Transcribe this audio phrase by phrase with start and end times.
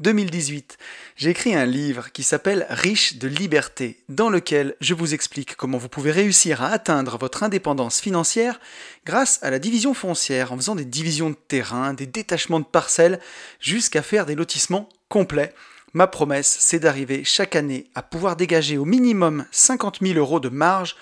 [0.00, 0.78] 2018,
[1.16, 5.78] j'ai écrit un livre qui s'appelle Riche de liberté, dans lequel je vous explique comment
[5.78, 8.60] vous pouvez réussir à atteindre votre indépendance financière
[9.04, 13.18] grâce à la division foncière, en faisant des divisions de terrain, des détachements de parcelles,
[13.58, 15.52] jusqu'à faire des lotissements complets.
[15.94, 20.48] Ma promesse, c'est d'arriver chaque année à pouvoir dégager au minimum 50 000 euros de
[20.48, 20.94] marge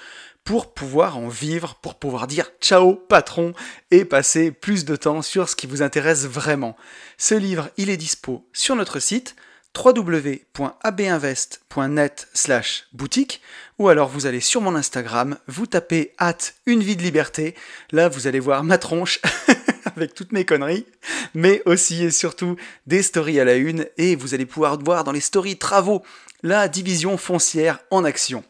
[0.47, 3.53] pour pouvoir en vivre, pour pouvoir dire ciao patron
[3.91, 6.77] et passer plus de temps sur ce qui vous intéresse vraiment.
[7.19, 9.35] Ce livre, il est dispo sur notre site
[9.77, 13.43] www.abinvest.net slash boutique
[13.81, 17.57] ou alors vous allez sur mon Instagram, vous tapez hâte une vie de liberté,
[17.91, 19.21] là vous allez voir ma tronche
[19.97, 20.87] avec toutes mes conneries,
[21.35, 22.55] mais aussi et surtout
[22.87, 26.05] des stories à la une et vous allez pouvoir voir dans les stories travaux
[26.45, 28.45] la division foncière en action.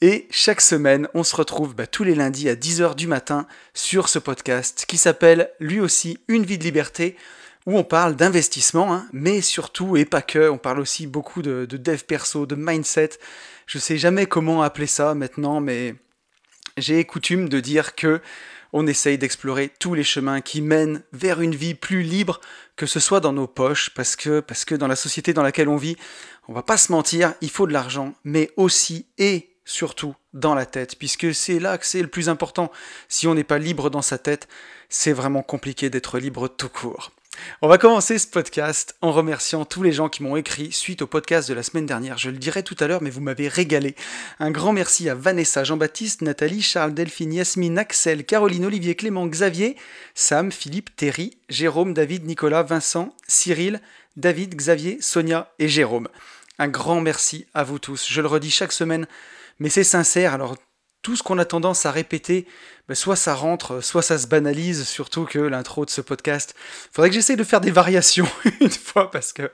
[0.00, 4.08] Et chaque semaine, on se retrouve bah, tous les lundis à 10h du matin sur
[4.08, 7.16] ce podcast qui s'appelle lui aussi Une vie de liberté,
[7.66, 11.66] où on parle d'investissement, hein, mais surtout, et pas que, on parle aussi beaucoup de,
[11.68, 13.10] de dev perso, de mindset.
[13.66, 15.96] Je sais jamais comment appeler ça maintenant, mais
[16.76, 18.20] j'ai coutume de dire que
[18.72, 22.40] on essaye d'explorer tous les chemins qui mènent vers une vie plus libre,
[22.76, 25.68] que ce soit dans nos poches, parce que, parce que dans la société dans laquelle
[25.68, 25.96] on vit,
[26.46, 30.66] on va pas se mentir, il faut de l'argent, mais aussi et surtout dans la
[30.66, 32.72] tête, puisque c'est là que c'est le plus important.
[33.08, 34.48] Si on n'est pas libre dans sa tête,
[34.88, 37.12] c'est vraiment compliqué d'être libre tout court.
[37.62, 41.06] On va commencer ce podcast en remerciant tous les gens qui m'ont écrit suite au
[41.06, 42.18] podcast de la semaine dernière.
[42.18, 43.94] Je le dirai tout à l'heure, mais vous m'avez régalé.
[44.40, 49.76] Un grand merci à Vanessa, Jean-Baptiste, Nathalie, Charles, Delphine, Yasmine, Axel, Caroline, Olivier, Clément, Xavier,
[50.14, 53.80] Sam, Philippe, Terry, Jérôme, David, Nicolas, Vincent, Cyril,
[54.16, 56.08] David, Xavier, Sonia et Jérôme.
[56.58, 58.08] Un grand merci à vous tous.
[58.10, 59.06] Je le redis chaque semaine,
[59.58, 60.34] mais c'est sincère.
[60.34, 60.56] Alors
[61.02, 62.46] tout ce qu'on a tendance à répéter,
[62.88, 66.54] ben, soit ça rentre, soit ça se banalise, surtout que l'intro de ce podcast.
[66.92, 68.28] Faudrait que j'essaye de faire des variations
[68.60, 69.50] une fois parce que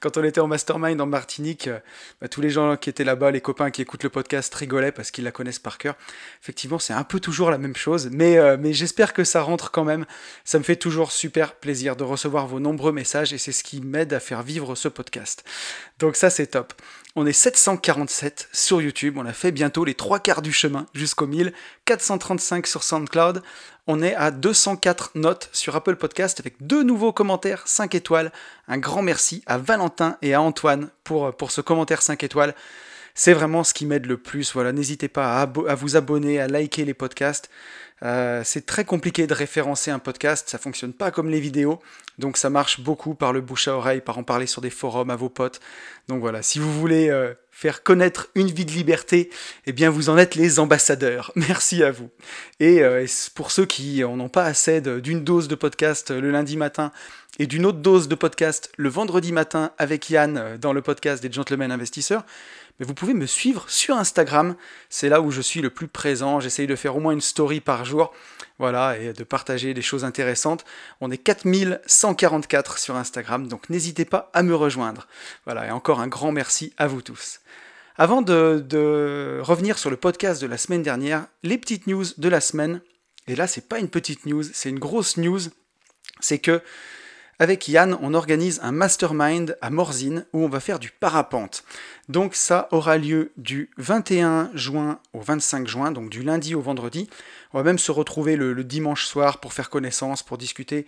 [0.00, 1.78] quand on était en mastermind en Martinique, euh,
[2.20, 5.10] bah, tous les gens qui étaient là-bas, les copains qui écoutent le podcast rigolaient parce
[5.10, 5.94] qu'ils la connaissent par cœur.
[6.42, 9.70] Effectivement, c'est un peu toujours la même chose, mais, euh, mais j'espère que ça rentre
[9.70, 10.06] quand même.
[10.44, 13.80] Ça me fait toujours super plaisir de recevoir vos nombreux messages et c'est ce qui
[13.80, 15.44] m'aide à faire vivre ce podcast.
[15.98, 16.72] Donc ça, c'est top.
[17.16, 21.26] On est 747 sur YouTube, on a fait bientôt les trois quarts du chemin jusqu'au
[21.26, 21.52] 1000,
[21.84, 23.42] 435 sur SoundCloud,
[23.88, 28.30] on est à 204 notes sur Apple Podcast avec deux nouveaux commentaires 5 étoiles.
[28.68, 32.54] Un grand merci à Valentin et à Antoine pour, pour ce commentaire 5 étoiles.
[33.14, 34.52] C'est vraiment ce qui m'aide le plus.
[34.52, 37.50] Voilà, n'hésitez pas à, vous abonner, à liker les podcasts.
[38.02, 41.80] Euh, c'est très compliqué de référencer un podcast, ça fonctionne pas comme les vidéos,
[42.18, 45.10] donc ça marche beaucoup par le bouche à oreille, par en parler sur des forums
[45.10, 45.60] à vos potes.
[46.08, 49.28] Donc voilà, si vous voulez euh, faire connaître une vie de liberté,
[49.66, 51.30] eh bien vous en êtes les ambassadeurs.
[51.36, 52.08] Merci à vous.
[52.58, 56.56] Et euh, pour ceux qui en ont pas assez d'une dose de podcast le lundi
[56.56, 56.92] matin
[57.38, 61.30] et d'une autre dose de podcast le vendredi matin avec Yann dans le podcast des
[61.30, 62.24] Gentlemen Investisseurs,
[62.80, 64.56] mais vous pouvez me suivre sur Instagram.
[64.88, 66.40] C'est là où je suis le plus présent.
[66.40, 67.89] J'essaye de faire au moins une story par jour.
[68.58, 70.64] Voilà, et de partager des choses intéressantes.
[71.00, 75.06] On est 4144 sur Instagram, donc n'hésitez pas à me rejoindre.
[75.44, 77.40] Voilà, et encore un grand merci à vous tous.
[77.96, 82.28] Avant de, de revenir sur le podcast de la semaine dernière, les petites news de
[82.28, 82.80] la semaine.
[83.28, 85.40] Et là, c'est pas une petite news, c'est une grosse news.
[86.20, 86.62] C'est que
[87.40, 91.64] avec Yann, on organise un mastermind à Morzine où on va faire du parapente.
[92.10, 97.08] Donc ça aura lieu du 21 juin au 25 juin, donc du lundi au vendredi.
[97.54, 100.84] On va même se retrouver le, dimanche soir pour faire connaissance, pour discuter,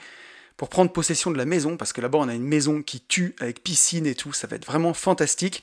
[0.58, 3.34] pour prendre possession de la maison, parce que là-bas on a une maison qui tue
[3.40, 5.62] avec piscine et tout, ça va être vraiment fantastique.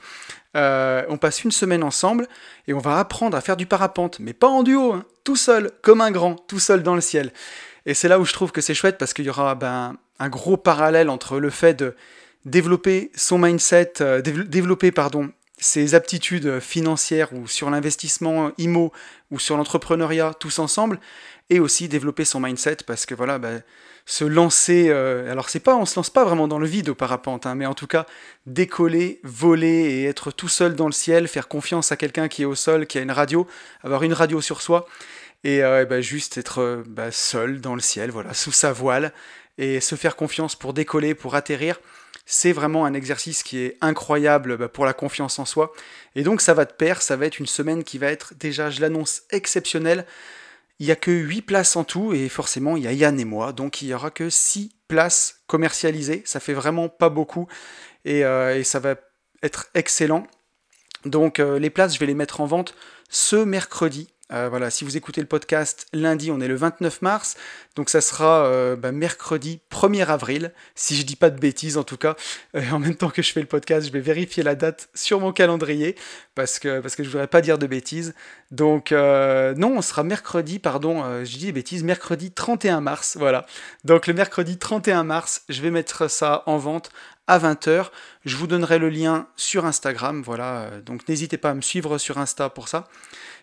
[0.57, 2.27] Euh, on passe une semaine ensemble
[2.67, 5.69] et on va apprendre à faire du parapente, mais pas en duo, hein, tout seul,
[5.83, 7.31] comme un grand, tout seul dans le ciel.
[7.85, 10.29] Et c'est là où je trouve que c'est chouette parce qu'il y aura ben, un
[10.29, 11.95] gros parallèle entre le fait de
[12.45, 18.93] développer son mindset, euh, développer pardon, ses aptitudes financières ou sur l'investissement IMO
[19.31, 20.99] ou sur l'entrepreneuriat tous ensemble,
[21.49, 23.61] et aussi développer son mindset parce que voilà, ben,
[24.05, 26.95] se lancer, euh, alors c'est pas, on se lance pas vraiment dans le vide au
[26.95, 28.05] parapente, hein, mais en tout cas
[28.47, 32.45] décoller, voler et être tout seul dans le ciel, faire confiance à quelqu'un qui est
[32.45, 33.47] au sol, qui a une radio,
[33.83, 34.87] avoir une radio sur soi,
[35.43, 39.13] et euh, bah, juste être euh, bah, seul dans le ciel, voilà, sous sa voile,
[39.59, 41.79] et se faire confiance pour décoller, pour atterrir.
[42.25, 45.73] C'est vraiment un exercice qui est incroyable bah, pour la confiance en soi.
[46.15, 48.69] Et donc ça va de pair, ça va être une semaine qui va être déjà,
[48.69, 50.05] je l'annonce, exceptionnelle.
[50.79, 53.25] Il n'y a que 8 places en tout, et forcément, il y a Yann et
[53.25, 56.23] moi, donc il n'y aura que 6 places commercialisées.
[56.25, 57.49] Ça fait vraiment pas beaucoup,
[58.05, 58.95] et, et ça va
[59.43, 60.25] être excellent.
[61.03, 62.75] Donc les places, je vais les mettre en vente
[63.09, 64.07] ce mercredi.
[64.31, 67.35] Euh, voilà, si vous écoutez le podcast lundi, on est le 29 mars,
[67.75, 71.83] donc ça sera euh, bah, mercredi 1er avril, si je dis pas de bêtises en
[71.83, 72.15] tout cas.
[72.55, 75.19] Euh, en même temps que je fais le podcast, je vais vérifier la date sur
[75.19, 75.95] mon calendrier
[76.35, 78.13] parce que parce que je voudrais pas dire de bêtises.
[78.51, 83.45] Donc non, on sera mercredi, pardon, je dis des bêtises, mercredi 31 mars, voilà.
[83.83, 86.91] Donc le mercredi 31 mars, je vais mettre ça en vente
[87.29, 87.91] à 20h.
[88.25, 90.71] Je vous donnerai le lien sur Instagram, voilà.
[90.85, 92.87] Donc n'hésitez pas à me suivre sur Insta pour ça.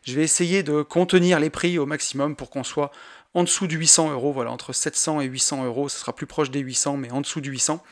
[0.03, 2.91] Je vais essayer de contenir les prix au maximum pour qu'on soit
[3.33, 6.51] en dessous du 800 euros, voilà, entre 700 et 800 euros, ce sera plus proche
[6.51, 7.83] des 800, mais en dessous du 800.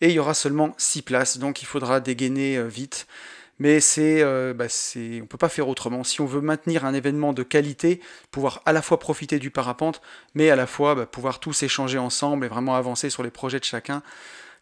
[0.00, 3.06] Et il y aura seulement 6 places, donc il faudra dégainer euh, vite.
[3.58, 4.66] Mais c'est, euh, bah
[5.22, 6.04] on peut pas faire autrement.
[6.04, 8.00] Si on veut maintenir un événement de qualité,
[8.30, 10.02] pouvoir à la fois profiter du parapente,
[10.34, 13.60] mais à la fois bah, pouvoir tous échanger ensemble et vraiment avancer sur les projets
[13.60, 14.02] de chacun,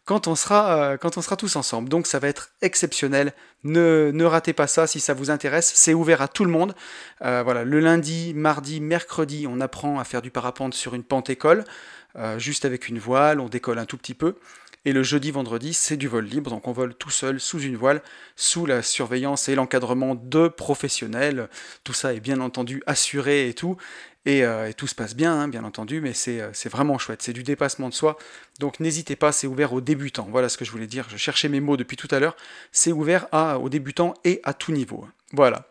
[0.05, 1.89] quand on sera, euh, quand on sera tous ensemble.
[1.89, 3.33] Donc ça va être exceptionnel.
[3.63, 5.71] Ne, ne ratez pas ça si ça vous intéresse.
[5.75, 6.73] C'est ouvert à tout le monde.
[7.21, 11.29] Euh, voilà, le lundi, mardi, mercredi, on apprend à faire du parapente sur une pente
[11.29, 11.63] école,
[12.15, 13.39] euh, juste avec une voile.
[13.39, 14.35] On décolle un tout petit peu.
[14.83, 17.77] Et le jeudi, vendredi, c'est du vol libre, donc on vole tout seul sous une
[17.77, 18.01] voile,
[18.35, 21.49] sous la surveillance et l'encadrement de professionnels.
[21.83, 23.77] Tout ça est bien entendu assuré et tout.
[24.27, 27.21] Euh, et, tout se passe bien, hein, bien entendu, mais euh, c'est vraiment chouette.
[27.21, 28.17] C'est du dépassement de soi.
[28.59, 30.27] Donc n'hésitez pas, c'est ouvert aux débutants.
[30.29, 31.07] Voilà ce que je voulais dire.
[31.09, 32.35] Je cherchais mes mots depuis tout à l'heure.
[32.71, 33.27] C'est ouvert
[33.59, 35.07] aux débutants et à tout niveau.
[35.33, 35.67] Voilà.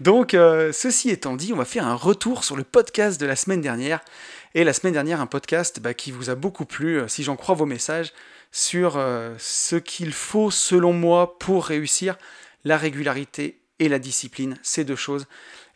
[0.00, 3.36] Donc, euh, ceci étant dit, on va faire un retour sur le podcast de la
[3.36, 4.00] semaine dernière.
[4.54, 7.54] Et la semaine dernière, un podcast bah, qui vous a beaucoup plu, si j'en crois
[7.54, 8.12] vos messages,
[8.50, 8.92] sur
[9.38, 12.16] ce qu'il faut, selon moi, pour réussir
[12.64, 14.56] la régularité et la discipline.
[14.62, 15.26] Ces deux choses.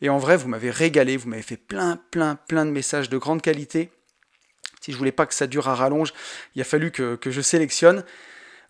[0.00, 3.18] Et en vrai, vous m'avez régalé, vous m'avez fait plein, plein, plein de messages de
[3.18, 3.90] grande qualité.
[4.80, 6.14] Si je voulais pas que ça dure à rallonge,
[6.54, 8.04] il a fallu que, que je sélectionne.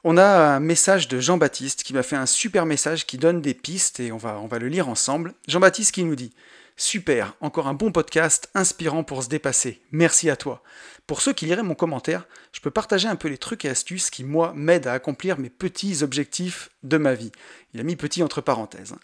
[0.04, 3.54] On a un message de Jean-Baptiste qui m'a fait un super message qui donne des
[3.54, 5.34] pistes et on va, on va le lire ensemble.
[5.48, 6.32] Jean-Baptiste qui nous dit
[6.80, 9.82] Super, encore un bon podcast inspirant pour se dépasser.
[9.90, 10.62] Merci à toi.
[11.08, 14.10] Pour ceux qui liraient mon commentaire, je peux partager un peu les trucs et astuces
[14.10, 17.32] qui, moi, m'aident à accomplir mes petits objectifs de ma vie.
[17.74, 18.94] Il a mis petit entre parenthèses.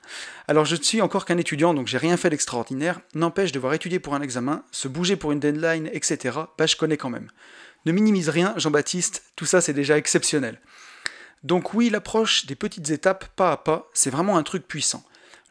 [0.47, 3.01] Alors je ne suis encore qu'un étudiant, donc j'ai rien fait d'extraordinaire.
[3.17, 6.97] N'empêche, devoir étudier pour un examen, se bouger pour une deadline, etc., bah je connais
[6.97, 7.29] quand même.
[7.87, 10.61] Ne minimise rien, Jean-Baptiste, tout ça c'est déjà exceptionnel.
[11.43, 15.03] Donc oui, l'approche des petites étapes, pas à pas, c'est vraiment un truc puissant.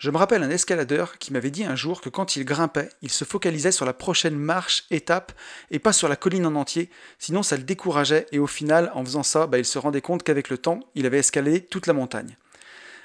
[0.04, 3.10] Je me rappelle un escaladeur qui m'avait dit un jour que quand il grimpait, il
[3.10, 5.32] se focalisait sur la prochaine marche, étape,
[5.72, 6.90] et pas sur la colline en entier,
[7.20, 10.24] sinon ça le décourageait, et au final, en faisant ça, bah, il se rendait compte
[10.24, 12.36] qu'avec le temps, il avait escaladé toute la montagne.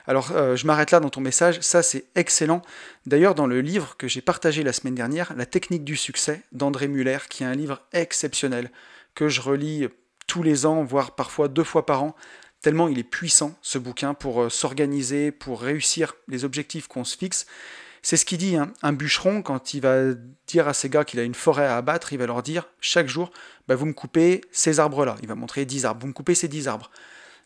[0.08, 2.62] Alors euh, je m'arrête là dans ton message, ça c'est excellent.
[3.06, 6.88] D'ailleurs dans le livre que j'ai partagé la semaine dernière, La technique du succès d'André
[6.88, 8.72] Muller, qui est un livre exceptionnel,
[9.14, 9.86] que je relis
[10.26, 12.16] tous les ans, voire parfois deux fois par an,
[12.60, 17.16] tellement il est puissant ce bouquin pour euh, s'organiser, pour réussir les objectifs qu'on se
[17.16, 17.46] fixe.
[18.02, 18.72] C'est ce qu'il dit, hein.
[18.82, 20.14] un bûcheron, quand il va
[20.46, 23.08] dire à ses gars qu'il a une forêt à abattre, il va leur dire chaque
[23.08, 23.30] jour,
[23.66, 25.16] bah, vous me coupez ces arbres-là.
[25.22, 26.90] Il va montrer 10 arbres, vous me coupez ces 10 arbres.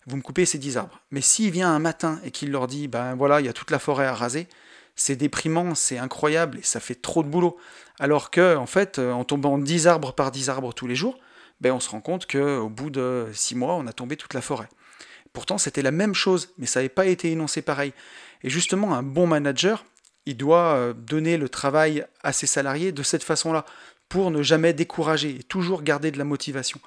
[0.07, 1.01] Vous me coupez ces 10 arbres.
[1.11, 3.71] Mais s'il vient un matin et qu'il leur dit, ben voilà, il y a toute
[3.71, 4.49] la forêt à raser,
[4.97, 7.57] c'est déprimant, c'est incroyable et ça fait trop de boulot.
[7.99, 11.19] Alors que, en fait, euh, en tombant 10 arbres par 10 arbres tous les jours,
[11.61, 14.41] ben on se rend compte qu'au bout de 6 mois, on a tombé toute la
[14.41, 14.69] forêt.
[15.33, 17.93] Pourtant, c'était la même chose, mais ça n'avait pas été énoncé pareil.
[18.43, 19.85] Et justement, un bon manager,
[20.27, 23.65] il doit euh, donner le travail à ses salariés de cette façon-là,
[24.09, 26.79] pour ne jamais décourager et toujours garder de la motivation.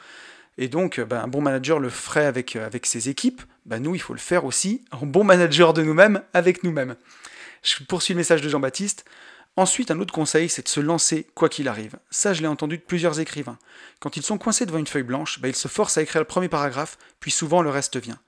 [0.60, 3.96] Et donc, euh, ben, un bon manager le ferait avec, euh, ses équipes, ben, nous,
[3.96, 6.96] il faut le faire aussi, un bon manager de nous-mêmes, avec nous-mêmes.
[7.64, 9.06] Je poursuis le message de Jean-Baptiste.
[9.58, 11.96] Ensuite, un autre conseil, c'est de se lancer quoi qu'il arrive.
[12.10, 13.58] Ça, je l'ai entendu de plusieurs écrivains.
[14.02, 16.28] Quand ils sont coincés devant une feuille blanche, ben, ils se forcent à écrire le
[16.28, 18.20] premier paragraphe, puis souvent le reste vient.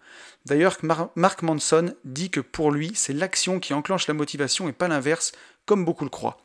[0.46, 0.78] D'ailleurs,
[1.16, 5.34] Mark Manson dit que pour lui, c'est l'action qui enclenche la motivation et pas l'inverse,
[5.66, 6.38] comme beaucoup le croient.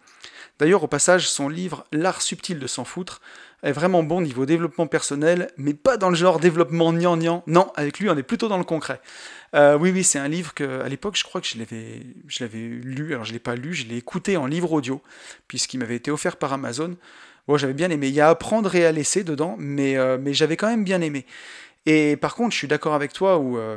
[0.58, 3.20] D'ailleurs, au passage, son livre L'art subtil de s'en foutre
[3.62, 7.42] est vraiment bon niveau développement personnel, mais pas dans le genre développement gnangnan.
[7.46, 9.00] Non, avec lui, on est plutôt dans le concret.
[9.54, 13.12] Euh, oui, oui, c'est un livre que, à l'époque, je crois que je l'avais, lu.
[13.12, 15.02] Alors, je l'ai pas lu, je l'ai écouté en livre audio,
[15.48, 16.96] puisqu'il m'avait été offert par Amazon.
[17.48, 18.08] Bon, j'avais bien aimé.
[18.08, 20.84] Il y a à apprendre et à laisser dedans, mais, euh, mais j'avais quand même
[20.84, 21.26] bien aimé.
[21.86, 23.76] Et par contre, je suis d'accord avec toi où euh,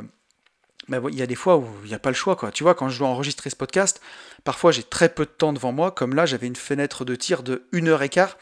[0.88, 2.36] bah, il y a des fois où il n'y a pas le choix.
[2.36, 2.52] Quoi.
[2.52, 4.00] Tu vois, quand je dois enregistrer ce podcast,
[4.44, 5.90] parfois j'ai très peu de temps devant moi.
[5.90, 8.38] Comme là, j'avais une fenêtre de tir de 1 heure et quart.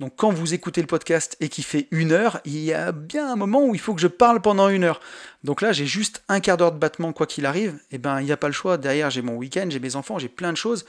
[0.00, 3.32] Donc quand vous écoutez le podcast et qu'il fait une heure, il y a bien
[3.32, 5.00] un moment où il faut que je parle pendant une heure.
[5.44, 7.76] Donc là, j'ai juste un quart d'heure de battement quoi qu'il arrive.
[7.90, 8.76] Et eh ben, il n'y a pas le choix.
[8.76, 10.84] Derrière, j'ai mon week-end, j'ai mes enfants, j'ai plein de choses.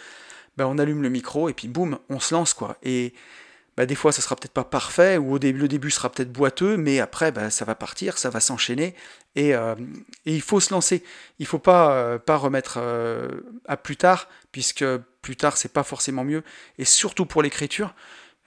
[0.57, 2.77] ben, on allume le micro et puis boum, on se lance quoi.
[2.83, 3.13] Et
[3.77, 6.99] bah, des fois ça sera peut-être pas parfait, ou le début sera peut-être boiteux, mais
[6.99, 8.95] après bah, ça va partir, ça va s'enchaîner,
[9.35, 9.75] et, euh,
[10.25, 11.03] il faut se lancer.
[11.37, 13.29] Il faut pas, euh, pas remettre euh,
[13.67, 14.83] à plus tard, puisque
[15.21, 16.43] plus tard c'est pas forcément mieux,
[16.79, 17.93] et surtout pour l'écriture.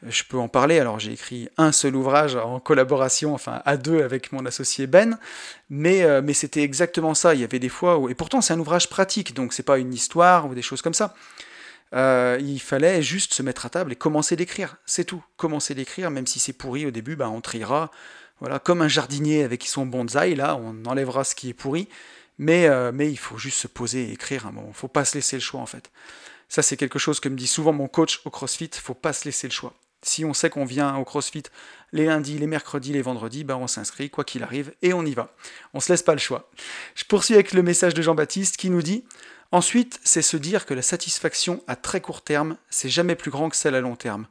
[0.06, 4.02] Je peux en parler, alors j'ai écrit un seul ouvrage en collaboration, enfin à deux
[4.02, 5.18] avec mon associé Ben,
[5.68, 7.34] mais, mais c'était exactement ça.
[7.34, 9.78] Il y avait des fois où, et pourtant c'est un ouvrage pratique, donc c'est pas
[9.78, 11.14] une histoire ou des choses comme ça.
[11.94, 14.76] Euh, il fallait juste se mettre à table et commencer d'écrire.
[14.86, 15.24] C'est tout.
[15.36, 17.90] Commencer d'écrire, même si c'est pourri au début, ben, on triera.
[18.40, 21.88] Voilà, comme un jardinier avec son bonsaï, là, on enlèvera ce qui est pourri.
[22.38, 24.68] Mais, euh, mais il faut juste se poser et écrire un moment.
[24.70, 25.90] Il faut pas se laisser le choix, en fait.
[26.48, 28.70] Ça, c'est quelque chose que me dit souvent mon coach au CrossFit.
[28.72, 29.74] Il faut pas se laisser le choix.
[30.02, 31.42] Si on sait qu'on vient au CrossFit
[31.92, 35.12] les lundis, les mercredis, les vendredis, ben on s'inscrit, quoi qu'il arrive, et on y
[35.12, 35.34] va.
[35.74, 36.48] On se laisse pas le choix.
[36.94, 39.04] Je poursuis avec le message de Jean-Baptiste qui nous dit
[39.52, 43.50] Ensuite, c'est se dire que la satisfaction à très court terme, c'est jamais plus grand
[43.50, 44.26] que celle à long terme.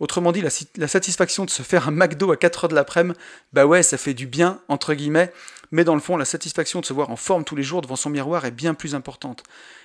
[0.00, 0.42] Autrement dit,
[0.76, 3.18] la, satisfaction de se faire un McDo à 4 heures de l'après-midi,
[3.52, 5.32] bah ouais, ça fait du bien, entre guillemets,
[5.70, 7.96] mais dans le fond, la satisfaction de se voir en forme tous les jours devant
[7.96, 9.44] son miroir est bien plus importante.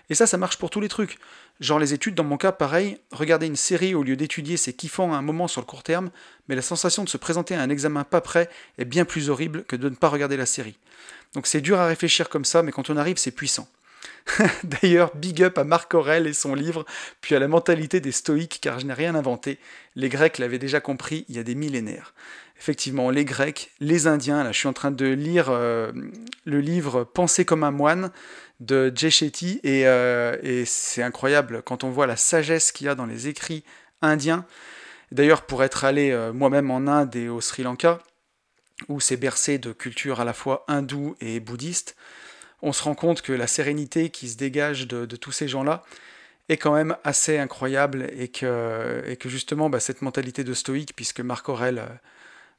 [0.10, 1.20] Et ça, ça marche pour tous les trucs.
[1.60, 5.14] Genre les études, dans mon cas, pareil, regarder une série au lieu d'étudier, c'est kiffant
[5.14, 6.10] à un moment sur le court terme,
[6.48, 9.64] mais la sensation de se présenter à un examen pas prêt est bien plus horrible
[9.66, 10.78] que de ne pas regarder la série.
[11.34, 13.68] Donc c'est dur à réfléchir comme ça, mais quand on arrive, c'est puissant.
[14.64, 16.86] D'ailleurs, big up à Marc Aurel et son livre,
[17.22, 19.60] puis à la mentalité des stoïques, car je n'ai rien inventé.
[19.96, 22.14] Les Grecs l'avaient déjà compris il y a des millénaires.
[22.60, 25.94] Effectivement, les Grecs, les Indiens, là je suis en train de lire euh,
[26.46, 28.12] le livre Penser comme un moine
[28.60, 32.90] de Jay Shetty, et, euh, et c'est incroyable quand on voit la sagesse qu'il y
[32.90, 33.64] a dans les écrits
[34.02, 34.46] indiens.
[35.12, 38.00] D'ailleurs, pour être allé euh, moi-même en Inde et au Sri Lanka,
[38.90, 41.96] où c'est bercé de culture à la fois hindoue et bouddhiste,
[42.62, 45.84] on se rend compte que la sérénité qui se dégage de, tous ces gens-là
[46.50, 51.48] est quand même assez incroyable et que, justement bah, cette mentalité de stoïque, puisque Marc
[51.50, 51.84] Aurel,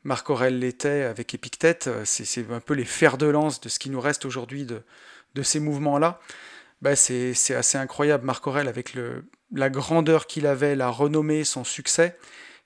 [0.04, 3.90] Marc Aurel l'était avec Épictète, c'est un peu les fers de lance de ce qui
[3.90, 6.20] nous reste aujourd'hui de, ces mouvements-là.
[6.82, 8.24] Bah, c'est assez incroyable.
[8.24, 8.94] Marc Aurel, avec
[9.52, 12.16] la grandeur qu'il avait, la renommée, son succès,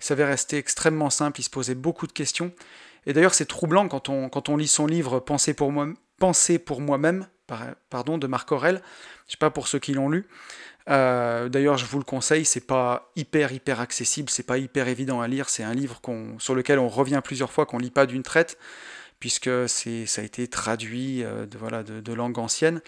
[0.00, 2.52] il savait rester extrêmement simple, il se posait beaucoup de questions.
[3.06, 5.88] Et d'ailleurs, c'est troublant quand on, quand on lit son livre Penser pour moi,
[6.24, 7.26] Penser pour moi-même,
[7.90, 8.80] pardon, de Marc Aurel.
[9.26, 10.26] Je sais pas pour ceux qui l'ont lu.
[10.88, 15.20] Euh, d'ailleurs, je vous le conseille, c'est pas hyper hyper accessible, c'est pas hyper évident
[15.20, 15.50] à lire.
[15.50, 16.00] C'est un livre
[16.38, 18.56] sur lequel on revient plusieurs fois, qu'on lit pas d'une traite,
[19.20, 22.80] puisque ça a été traduit euh, de, voilà, de, langue ancienne.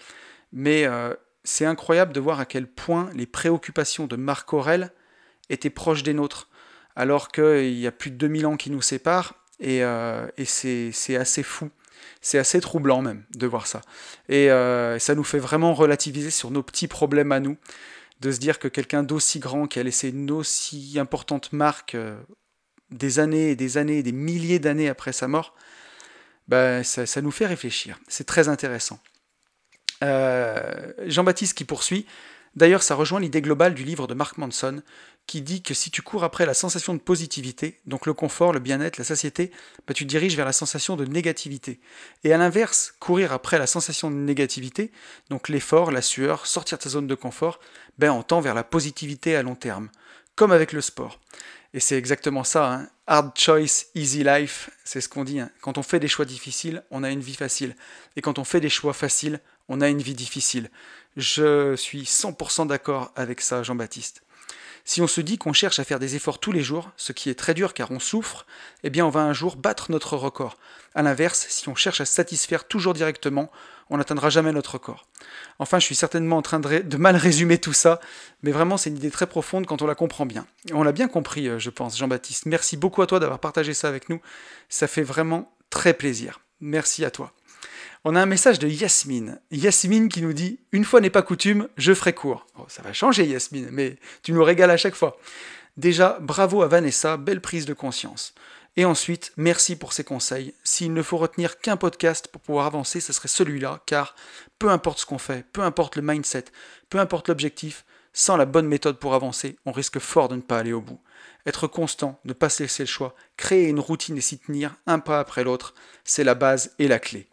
[0.51, 1.13] Mais euh,
[1.43, 4.91] c'est incroyable de voir à quel point les préoccupations de Marc Aurel
[5.51, 6.49] étaient proches des nôtres,
[6.95, 11.43] alors qu'il y a plus de 2000 ans qui nous séparent, et, et c'est assez
[11.43, 11.69] fou.
[12.21, 13.81] C'est assez troublant même de voir ça.
[14.29, 17.57] Et euh, ça nous fait vraiment relativiser sur nos petits problèmes à nous,
[18.19, 22.17] de se dire que quelqu'un d'aussi grand qui a laissé une aussi importante marque euh,
[22.89, 25.53] des années et des années, des milliers d'années après sa mort,
[26.47, 27.99] ben, ça, nous fait réfléchir.
[28.07, 28.99] C'est très intéressant.
[30.03, 32.05] Euh, Jean-Baptiste qui poursuit.
[32.55, 34.81] D'ailleurs, ça rejoint l'idée globale du livre de Mark Manson,
[35.27, 38.59] qui dit que si tu cours après la sensation de positivité, donc le confort, le
[38.59, 39.51] bien-être, la satiété,
[39.85, 41.79] bah, tu diriges vers la sensation de négativité.
[42.23, 44.91] Et à l'inverse, courir après la sensation de négativité,
[45.29, 47.59] donc l'effort, la sueur, sortir de ta zone de confort,
[47.97, 49.89] ben on tend vers la positivité à long terme,
[50.35, 51.19] comme avec le sport.
[51.73, 52.89] Et c'est exactement ça, hein.
[53.05, 55.41] hard choice, easy life, c'est ce qu'on dit.
[55.41, 55.51] Hein.
[55.59, 57.75] Quand on fait des choix difficiles, on a une vie facile.
[58.15, 60.69] Et quand on fait des choix faciles, on a une vie difficile.
[61.17, 64.21] Je suis 100% d'accord avec ça, Jean-Baptiste.
[64.87, 67.29] Si on se dit qu'on cherche à faire des efforts tous les jours, ce qui
[67.29, 68.45] est très dur car on souffre,
[68.83, 70.55] eh bien on va un jour battre notre record.
[70.95, 73.51] A l'inverse, si on cherche à satisfaire toujours directement,
[73.89, 75.05] on n'atteindra jamais notre record.
[75.59, 77.99] Enfin, je suis certainement en train de, mal résumer tout ça,
[78.43, 80.47] mais vraiment c'est une idée très profonde quand on la comprend bien.
[80.71, 82.45] on l'a bien compris, euh, je pense, Jean-Baptiste.
[82.45, 84.21] Merci beaucoup à toi d'avoir partagé ça avec nous.
[84.69, 86.39] Ça fait vraiment très plaisir.
[86.61, 87.33] Merci à toi.
[88.09, 89.37] On a un message de Yasmine.
[89.51, 92.47] Yasmine qui nous dit Une fois n'est pas coutume, je ferai court.
[92.57, 95.17] Oh, ça va changer, Yasmine, mais tu nous régales à chaque fois.
[95.75, 98.33] Déjà, bravo à Vanessa, belle prise de conscience.
[98.77, 100.53] Et ensuite, merci pour ces conseils.
[100.63, 104.15] S'il ne faut retenir qu'un podcast pour pouvoir avancer, ce serait celui-là, car
[104.57, 106.45] peu importe ce qu'on fait, peu importe le mindset,
[106.89, 107.83] peu importe l'objectif,
[108.13, 111.01] sans la bonne méthode pour avancer, on risque fort de ne pas aller au bout.
[111.45, 114.99] Être constant, ne pas se laisser le choix, créer une routine et s'y tenir un
[114.99, 115.73] pas après l'autre,
[116.05, 117.27] c'est la base et la clé.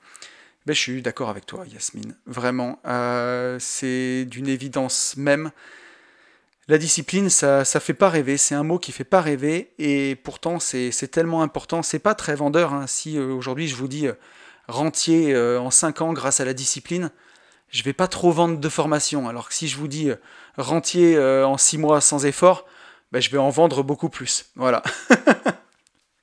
[0.66, 2.16] Ben, je suis d'accord avec toi, Yasmine.
[2.26, 5.50] Vraiment, euh, c'est d'une évidence même.
[6.68, 8.38] La discipline, ça, ça fait pas rêver.
[8.38, 11.83] C'est un mot qui fait pas rêver, et pourtant c'est tellement important.
[11.83, 12.73] C'est pas très vendeur.
[12.73, 12.87] Hein.
[12.87, 14.14] Si euh, aujourd'hui je vous dis euh,
[14.68, 17.11] rentier en 5 ans grâce à la discipline,
[17.68, 19.28] je vais pas trop vendre de formation.
[19.28, 20.11] Alors que si je vous dis
[20.56, 22.64] rentier en 6 mois sans effort,
[23.12, 24.47] ben, je vais en vendre beaucoup plus.
[24.56, 24.83] Voilà.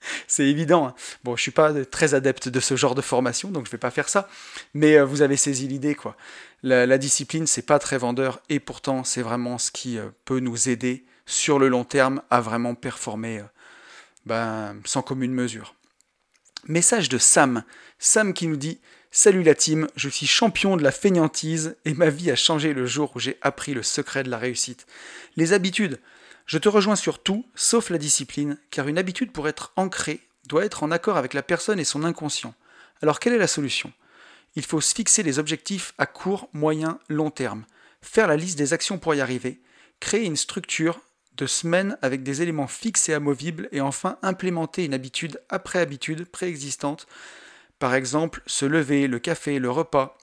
[0.27, 0.87] c'est évident.
[0.87, 0.95] Hein.
[1.23, 3.91] Bon, je suis pas très adepte de ce genre de formation, donc je vais pas
[3.91, 4.29] faire ça.
[4.73, 6.15] Mais euh, vous avez saisi l'idée, quoi.
[6.63, 10.69] La, discipline, c'est pas très vendeur, et pourtant, c'est vraiment ce qui euh, peut nous
[10.69, 13.43] aider sur le long terme à vraiment performer euh,
[14.25, 15.75] ben, sans commune mesure.
[16.67, 17.63] Message de Sam.
[17.97, 18.79] Sam qui nous dit
[19.13, 22.85] Salut la team, je suis champion de la fainéantise et ma vie a changé le
[22.85, 24.85] jour où j'ai appris le secret de la réussite.
[25.35, 25.99] Les habitudes.
[26.45, 30.65] Je te rejoins sur tout, sauf la discipline, car une habitude pour être ancrée doit
[30.65, 32.53] être en accord avec la personne et son inconscient.
[33.01, 33.91] Alors quelle est la solution?
[34.55, 37.65] Il faut se fixer des objectifs à court, moyen, long terme,
[38.01, 39.61] faire la liste des actions pour y arriver,
[39.99, 40.99] créer une structure
[41.37, 46.25] de semaines avec des éléments fixes et amovibles, et enfin implémenter une habitude après habitude
[46.25, 47.07] préexistante
[47.81, 50.15] par exemple, se lever, le café, le repas.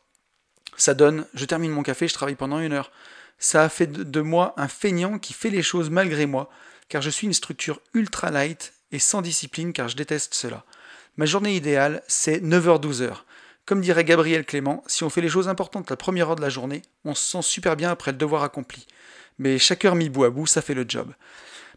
[0.77, 2.93] Ça donne, je termine mon café, je travaille pendant une heure.
[3.39, 6.51] Ça a fait de moi un feignant qui fait les choses malgré moi,
[6.89, 10.65] car je suis une structure ultra light et sans discipline, car je déteste cela.
[11.17, 13.13] Ma journée idéale, c'est 9h-12h.
[13.67, 16.49] Comme dirait Gabriel Clément, si on fait les choses importantes la première heure de la
[16.49, 18.87] journée, on se sent super bien après le devoir accompli.
[19.39, 21.13] Mais chaque heure mis bout à bout, ça fait le job.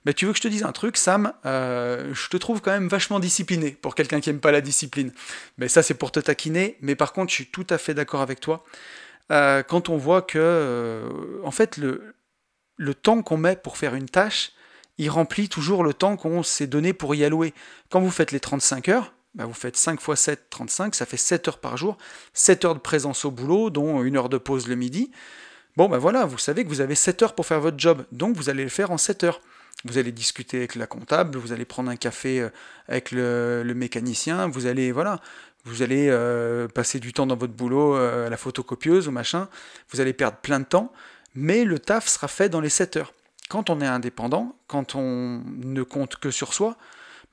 [0.05, 1.33] Mais tu veux que je te dise un truc, Sam?
[1.45, 5.11] Euh, Je te trouve quand même vachement discipliné pour quelqu'un qui aime pas la discipline.
[5.57, 6.77] Mais ça, c'est pour te taquiner.
[6.81, 8.65] Mais par contre, je suis tout à fait d'accord avec toi.
[9.31, 11.09] Euh, quand on voit que, euh,
[11.43, 12.15] en fait, le,
[12.77, 14.51] le temps qu'on met pour faire une tâche,
[14.97, 17.53] il remplit toujours le temps qu'on s'est donné pour y allouer.
[17.89, 21.17] Quand vous faites les 35 heures, bah vous faites 5 x 7, 35, ça fait
[21.17, 21.97] 7 heures par jour,
[22.33, 25.11] 7 heures de présence au boulot, dont une heure de pause le midi.
[25.77, 28.35] Bon, ben voilà, vous savez que vous avez 7 heures pour faire votre job, donc
[28.35, 29.41] vous allez le faire en 7 heures.
[29.85, 32.49] Vous allez discuter avec la comptable, vous allez prendre un café euh,
[32.87, 35.19] avec le, mécanicien, vous allez voilà,
[35.65, 39.47] vous allez euh, passer du temps dans votre boulot euh, à la photocopieuse ou machin,
[39.91, 40.91] vous allez perdre plein de temps,
[41.35, 43.13] mais le taf sera fait dans les 7 heures.
[43.49, 46.77] Quand on est indépendant, quand on ne compte que sur soi,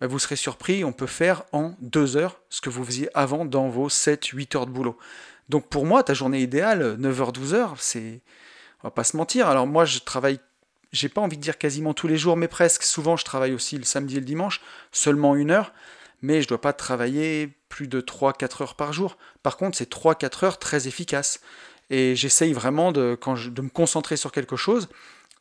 [0.01, 3.45] bah, vous serez surpris, on peut faire en 2 heures ce que vous faisiez avant
[3.45, 4.99] dans vos 7-8 heures de boulot.
[5.49, 8.21] Donc pour moi, ta journée idéale, 9h-12h, c'est...
[8.83, 9.49] On va pas se mentir.
[9.49, 10.39] Alors moi, je travaille
[10.93, 12.83] j'ai pas envie de dire quasiment tous les jours, mais presque.
[12.83, 14.61] Souvent, je travaille aussi le samedi et le dimanche,
[14.93, 15.73] seulement une heure,
[16.23, 19.17] mais je dois pas travailler plus de 3-4 heures par jour.
[19.45, 21.41] Par contre, c'est 3-4 heures très efficaces.
[21.91, 24.89] Et j'essaye vraiment de, quand de me concentrer sur quelque chose,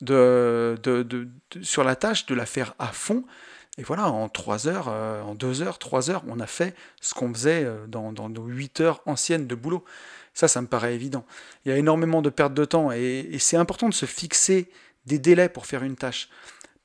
[0.02, 1.28] de, de,
[1.64, 3.24] sur la tâche, de la faire à fond.
[3.80, 7.16] Et voilà, en 3 heures, euh, en 2 heures, 3 heures, on a fait ce
[7.16, 9.84] qu'on faisait euh, dans, nos 8 heures anciennes de boulot.
[10.36, 11.26] Ça, ça me paraît évident.
[11.66, 14.70] Il y a énormément de perte de temps et c'est important de se fixer
[15.08, 16.30] des délais pour faire une tâche.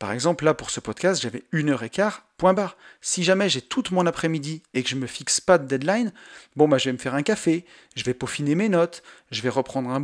[0.02, 2.76] Par exemple, là, pour ce podcast, j'avais une heure et quart, point barre.
[3.00, 6.12] Si jamais j'ai toute mon après-midi et que je ne me fixe pas de deadline,
[6.56, 9.48] bon, bah, je vais me faire un café, je vais peaufiner mes notes, je vais
[9.48, 10.00] reprendre un,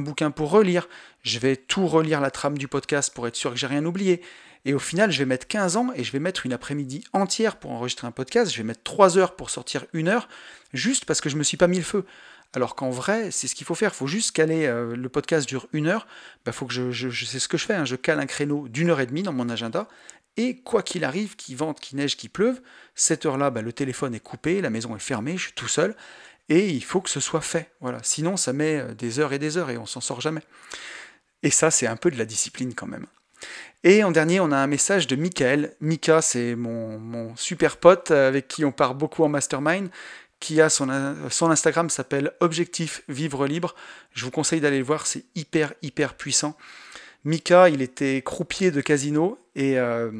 [0.00, 0.88] bouquin pour relire,
[1.24, 4.22] je vais tout relire la trame du podcast pour être sûr que j'ai rien oublié.
[4.66, 7.56] Et au final, je vais mettre 15 ans et je vais mettre une après-midi entière
[7.56, 8.52] pour enregistrer un podcast.
[8.52, 10.28] Je vais mettre 3 heures pour sortir une heure,
[10.74, 12.04] juste parce que je ne me suis pas mis le feu.
[12.52, 13.92] Alors qu'en vrai, c'est ce qu'il faut faire.
[13.94, 16.06] Il faut juste caler, euh, le podcast dure une heure,
[16.44, 17.84] bah, faut que je, sais ce que je fais, hein.
[17.84, 19.88] je cale un créneau d'une heure et demie dans mon agenda,
[20.36, 22.60] et quoi qu'il arrive, qu'il vente, qu'il neige, qu'il pleuve,
[22.94, 25.94] cette heure-là, bah, le téléphone est coupé, la maison est fermée, je suis tout seul,
[26.48, 27.70] et il faut que ce soit fait.
[27.80, 28.00] Voilà.
[28.02, 30.42] Sinon, ça met euh, des heures et des heures, et on s'en sort jamais.
[31.42, 33.06] Et ça, c'est un peu de la discipline quand même.
[33.84, 35.74] Et en dernier, on a un message de Michael.
[35.80, 39.88] Mika, c'est mon, mon, super pote avec qui on part beaucoup en mastermind,
[40.40, 40.88] qui a son,
[41.30, 43.74] son Instagram s'appelle Objectif Vivre Libre.
[44.12, 46.56] Je vous conseille d'aller le voir, c'est hyper hyper puissant.
[47.24, 50.10] Mika, il était croupier de casino et, euh,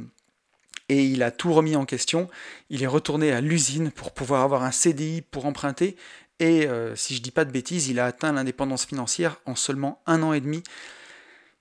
[0.90, 2.28] et il a tout remis en question.
[2.68, 5.96] Il est retourné à l'usine pour pouvoir avoir un CDI pour emprunter.
[6.38, 10.02] Et euh, si je dis pas de bêtises, il a atteint l'indépendance financière en seulement
[10.06, 10.62] un an et demi.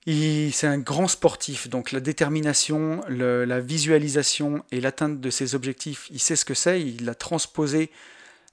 [0.06, 6.18] C'est un grand sportif, donc la détermination, la visualisation et l'atteinte de ses objectifs, il
[6.18, 7.90] sait ce que c'est, il l'a transposé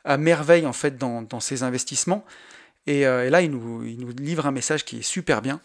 [0.08, 2.26] à merveille en fait dans, ses investissements.
[2.90, 5.60] Euh, et, là, il nous, il nous, livre un message qui est super bien.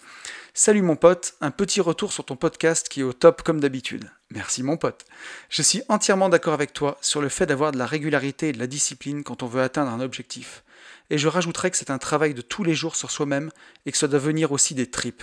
[0.55, 4.11] Salut mon pote, un petit retour sur ton podcast qui est au top comme d'habitude.
[4.31, 5.05] Merci mon pote.
[5.49, 8.59] Je suis entièrement d'accord avec toi sur le fait d'avoir de la régularité et de
[8.59, 10.65] la discipline quand on veut atteindre un objectif.
[11.09, 13.51] Et je rajouterais que c'est un travail de tous les jours sur soi-même
[13.87, 15.23] et que ça doit venir aussi des tripes.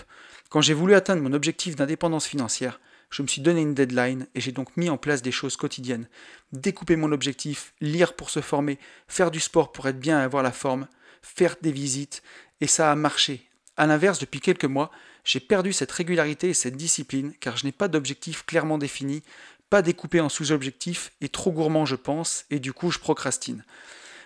[0.49, 4.41] Quand j'ai voulu atteindre mon objectif d'indépendance financière, je me suis donné une deadline et
[4.41, 6.07] j'ai donc mis en place des choses quotidiennes.
[6.51, 10.43] Découper mon objectif, lire pour se former, faire du sport pour être bien et avoir
[10.43, 10.87] la forme,
[11.21, 12.21] faire des visites,
[12.61, 13.47] et ça a marché.
[13.77, 14.91] A l'inverse, depuis quelques mois,
[15.23, 19.23] j'ai perdu cette régularité et cette discipline car je n'ai pas d'objectif clairement défini,
[19.69, 23.63] pas découpé en sous-objectifs et trop gourmand je pense, et du coup je procrastine.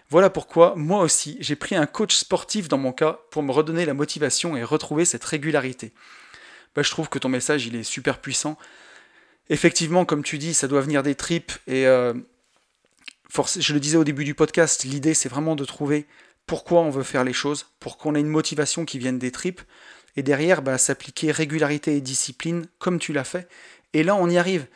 [0.09, 3.85] Voilà pourquoi, moi aussi, j'ai pris un coach sportif dans mon cas pour me redonner
[3.85, 5.91] la motivation et retrouver cette régularité.
[6.75, 8.57] Bah, je trouve que ton message, il est super puissant.
[9.49, 11.51] Effectivement, comme tu dis, ça doit venir des tripes.
[11.67, 12.13] Et euh,
[13.59, 16.05] je le disais au début du podcast, l'idée, c'est vraiment de trouver
[16.45, 19.61] pourquoi on veut faire les choses, pour qu'on ait une motivation qui vienne des tripes.
[20.15, 23.47] Et derrière, bah, s'appliquer régularité et discipline, comme tu l'as fait.
[23.93, 24.67] Et là, on y arrive.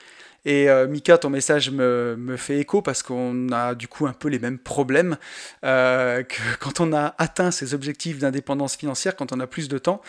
[0.47, 4.29] Et euh, Mika, ton message me, fait écho parce qu'on a du coup un peu
[4.29, 5.17] les mêmes problèmes
[5.65, 9.77] euh, que quand on a atteint ses objectifs d'indépendance financière, quand on a plus de
[9.77, 10.01] temps.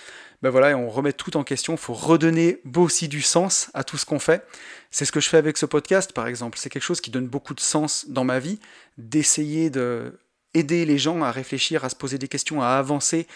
[0.43, 1.75] Ben voilà, on remet tout en question.
[1.75, 4.47] Il faut redonner aussi du sens à tout ce qu'on fait.
[4.91, 6.59] C'est ce que je fais avec ce podcast, par exemple.
[6.59, 8.61] C'est quelque chose qui donne beaucoup de sens dans ma vie,
[8.99, 10.19] d'essayer de
[10.55, 13.27] aider les gens à réfléchir, à se poser des questions, à avancer,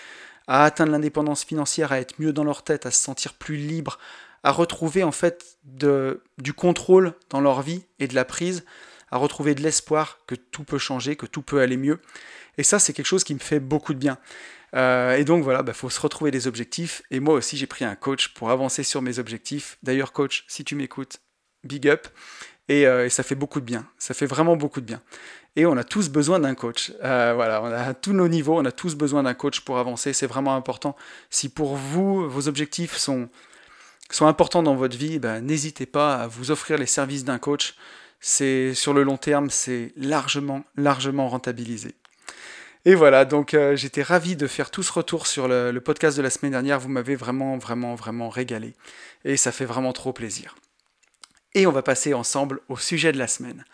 [0.47, 3.99] à atteindre l'indépendance financière, à être mieux dans leur tête, à se sentir plus libre,
[4.45, 8.65] à retrouver en fait du contrôle dans leur vie et de la prise,
[9.11, 12.01] à retrouver de l'espoir que tout peut changer, que tout peut aller mieux.
[12.59, 14.19] Et ça, c'est quelque chose qui me fait beaucoup de bien.
[14.75, 17.03] Euh, et donc voilà, il bah, faut se retrouver des objectifs.
[17.11, 19.79] Et moi aussi, j'ai pris un coach pour avancer sur mes objectifs.
[19.83, 21.21] D'ailleurs, coach, si tu m'écoutes,
[21.65, 22.09] big up.
[22.69, 23.87] Et, euh, ça fait beaucoup de bien.
[23.99, 25.03] Ça fait vraiment beaucoup de bien.
[25.57, 26.93] Et on a tous besoin d'un coach.
[27.05, 30.13] Euh, voilà, à tous nos niveaux, on a tous besoin d'un coach pour avancer.
[30.13, 30.97] C'est vraiment important.
[31.29, 33.29] Si pour vous, vos objectifs sont
[34.11, 37.75] sont importants dans votre vie, ben, n'hésitez pas à vous offrir les services d'un coach.
[38.21, 41.95] C'est sur le long terme, c'est largement, largement rentabilisé.
[42.85, 46.23] Et voilà, donc euh, j'étais ravi de faire tout ce retour sur le, podcast de
[46.23, 46.81] la semaine dernière.
[46.81, 48.75] Vous m'avez vraiment, vraiment, vraiment régalé.
[49.25, 50.57] Et ça fait vraiment trop plaisir.
[51.55, 53.65] Et on va passer ensemble au sujet de la semaine.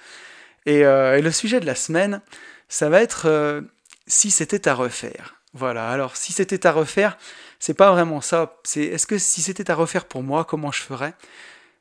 [0.67, 2.21] Et, euh, le sujet de la semaine,
[2.69, 3.63] ça va être euh,
[4.07, 5.37] si c'était à refaire.
[5.55, 7.17] Voilà, alors si c'était à refaire,
[7.59, 8.59] c'est pas vraiment ça.
[8.65, 11.15] C'est est-ce que si c'était à refaire pour moi, comment je ferais?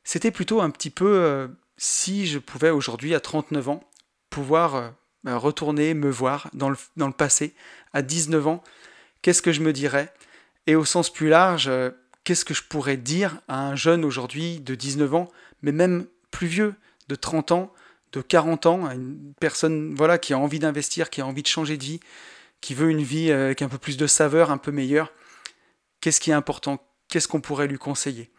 [0.02, 3.84] C'était plutôt un petit peu si je pouvais aujourd'hui, à 39 ans,
[4.30, 4.94] pouvoir
[5.26, 7.54] retourner me voir dans le, dans le passé,
[7.92, 8.64] à 19 ans,
[9.22, 10.12] qu'est-ce que je me dirais?
[10.66, 11.90] Et au sens plus large, euh,
[12.24, 15.28] qu'est-ce que je pourrais dire à un jeune aujourd'hui de 19 ans,
[15.62, 16.74] mais même plus vieux,
[17.08, 17.72] de 30 ans,
[18.12, 21.48] de 40 ans, à une personne voilà, qui a envie d'investir, qui a envie de
[21.48, 22.00] changer de vie,
[22.60, 25.12] qui veut une vie avec un peu plus de saveur, un peu meilleure
[26.00, 26.78] qu'est-ce qui est important,
[27.08, 28.30] qu'est-ce qu'on pourrait lui conseiller?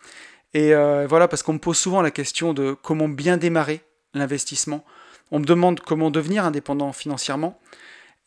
[0.53, 3.81] Et euh, voilà, parce qu'on me pose souvent la question de comment bien démarrer
[4.13, 4.83] l'investissement.
[5.31, 7.59] On me demande comment devenir indépendant financièrement.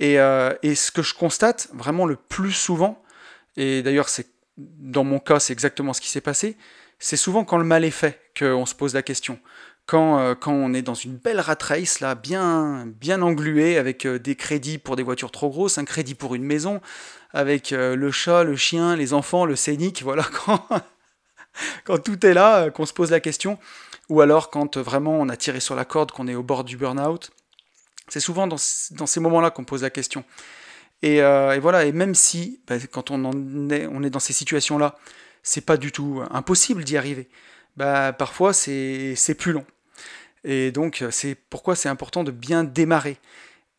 [0.00, 3.02] Et, euh, et, ce que je constate vraiment le plus souvent,
[3.56, 6.56] et d'ailleurs c'est dans mon cas c'est exactement ce qui s'est passé,
[6.98, 9.38] c'est souvent quand le mal est fait qu'on se pose la question.
[9.86, 14.06] Quand, euh, quand, on est dans une belle rat race, là, bien, bien englué, avec
[14.06, 16.80] des crédits pour des voitures trop grosses, un crédit pour une maison,
[17.32, 20.66] avec euh, le chat, le chien, les enfants, le scénic, voilà, quand,
[21.84, 23.58] quand tout est là, euh, qu'on se pose la question,
[24.12, 26.64] ou alors quand euh, vraiment on a tiré sur la corde, qu'on est au bord
[26.64, 27.30] du burn-out.
[28.08, 30.22] C'est souvent dans, ces moments-là qu'on pose la question.
[31.00, 31.20] Et,
[31.60, 34.96] voilà, et même si, bah, quand on, est, dans ces situations-là,
[35.42, 37.28] c'est pas du tout impossible d'y arriver,
[37.76, 39.64] bah, parfois c'est plus long.
[40.44, 43.16] Et donc, c'est pourquoi c'est important de bien démarrer.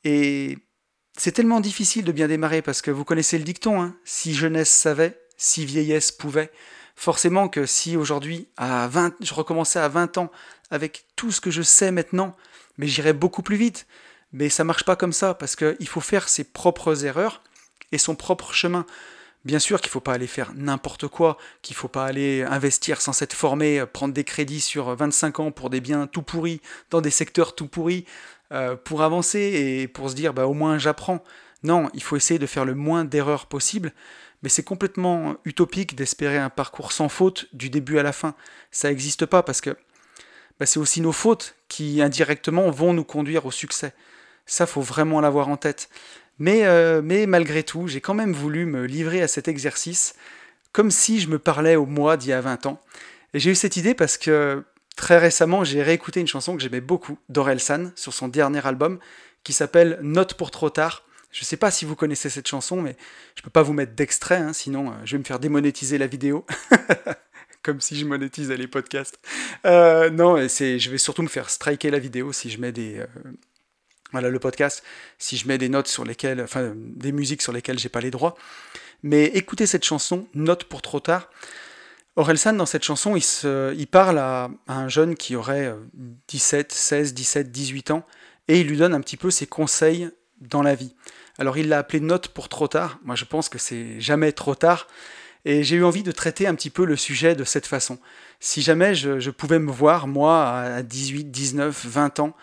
[0.04, 0.58] Et
[1.15, 3.96] c'est tellement difficile de bien démarrer parce que vous connaissez le dicton, hein.
[4.04, 6.52] si jeunesse savait, si vieillesse pouvait.
[6.96, 10.32] Forcément que si aujourd'hui, à 20, je recommençais à 20 ans
[10.72, 12.36] avec tout ce que je sais maintenant,
[12.78, 13.88] mais j'irais beaucoup plus vite.
[14.32, 17.42] Mais ça marche pas comme ça parce qu'il faut faire ses propres erreurs
[17.92, 18.86] et son propre chemin.
[19.46, 22.44] Bien sûr qu'il ne faut pas aller faire n'importe quoi, qu'il ne faut pas aller
[22.44, 26.62] investir sans s'être formé, prendre des crédits sur 25 ans pour des biens tout pourris,
[26.90, 28.06] dans des secteurs tout pourris,
[28.54, 31.24] euh, pour avancer et pour se dire bah, au moins j'apprends.
[31.62, 33.94] Non, il faut essayer de faire le moins d'erreurs possible,
[34.44, 38.36] mais c'est complètement utopique d'espérer un parcours sans faute du début à la fin.
[38.72, 39.72] Ça n'existe pas parce que
[40.60, 43.94] bah, c'est aussi nos fautes qui indirectement vont nous conduire au succès.
[44.46, 45.90] Ça, faut vraiment l'avoir en tête.
[46.38, 50.16] Mais, euh, mais malgré tout, j'ai quand même voulu me livrer à cet exercice
[50.74, 52.82] comme si je me parlais au mois d'il y a 20 ans.
[53.34, 54.64] Et j'ai eu cette idée parce que
[54.96, 59.00] Très récemment, j'ai réécouté une chanson que j'aimais beaucoup d'Orelsan sur son dernier album
[59.44, 61.04] qui s'appelle Note pour trop tard.
[61.34, 62.96] Je ne sais pas si vous connaissez cette chanson, mais
[63.36, 65.98] je ne peux pas vous mettre d'extrait, hein, sinon euh, je vais me faire démonétiser
[65.98, 66.46] la vidéo.
[67.63, 69.19] Comme si je monétisais les podcasts.
[69.65, 73.00] Euh, non, je vais surtout me faire striker la vidéo si je mets des.
[73.00, 73.08] Euh,
[74.12, 74.84] voilà, le podcast,
[75.17, 76.41] si je mets des notes sur lesquelles.
[76.41, 78.36] Enfin, des musiques sur lesquelles j'ai pas les droits.
[79.02, 81.30] Mais écoutez cette chanson, Note pour trop tard.
[82.15, 85.74] Orelsan, dans cette chanson, il, parle à, un jeune qui aurait
[86.28, 88.06] 17, 16, 17, 18 ans,
[88.48, 90.10] et il lui donne un petit peu ses conseils
[90.41, 90.93] dans la vie.
[91.39, 94.56] Alors il l'a appelé note pour trop tard, moi je pense que c'est jamais trop
[94.56, 94.88] tard,
[95.46, 97.98] et j'ai eu envie de traiter un petit peu le sujet de cette façon.
[98.39, 102.36] Si jamais je, pouvais me voir, moi, à 18, 19, 20 ans,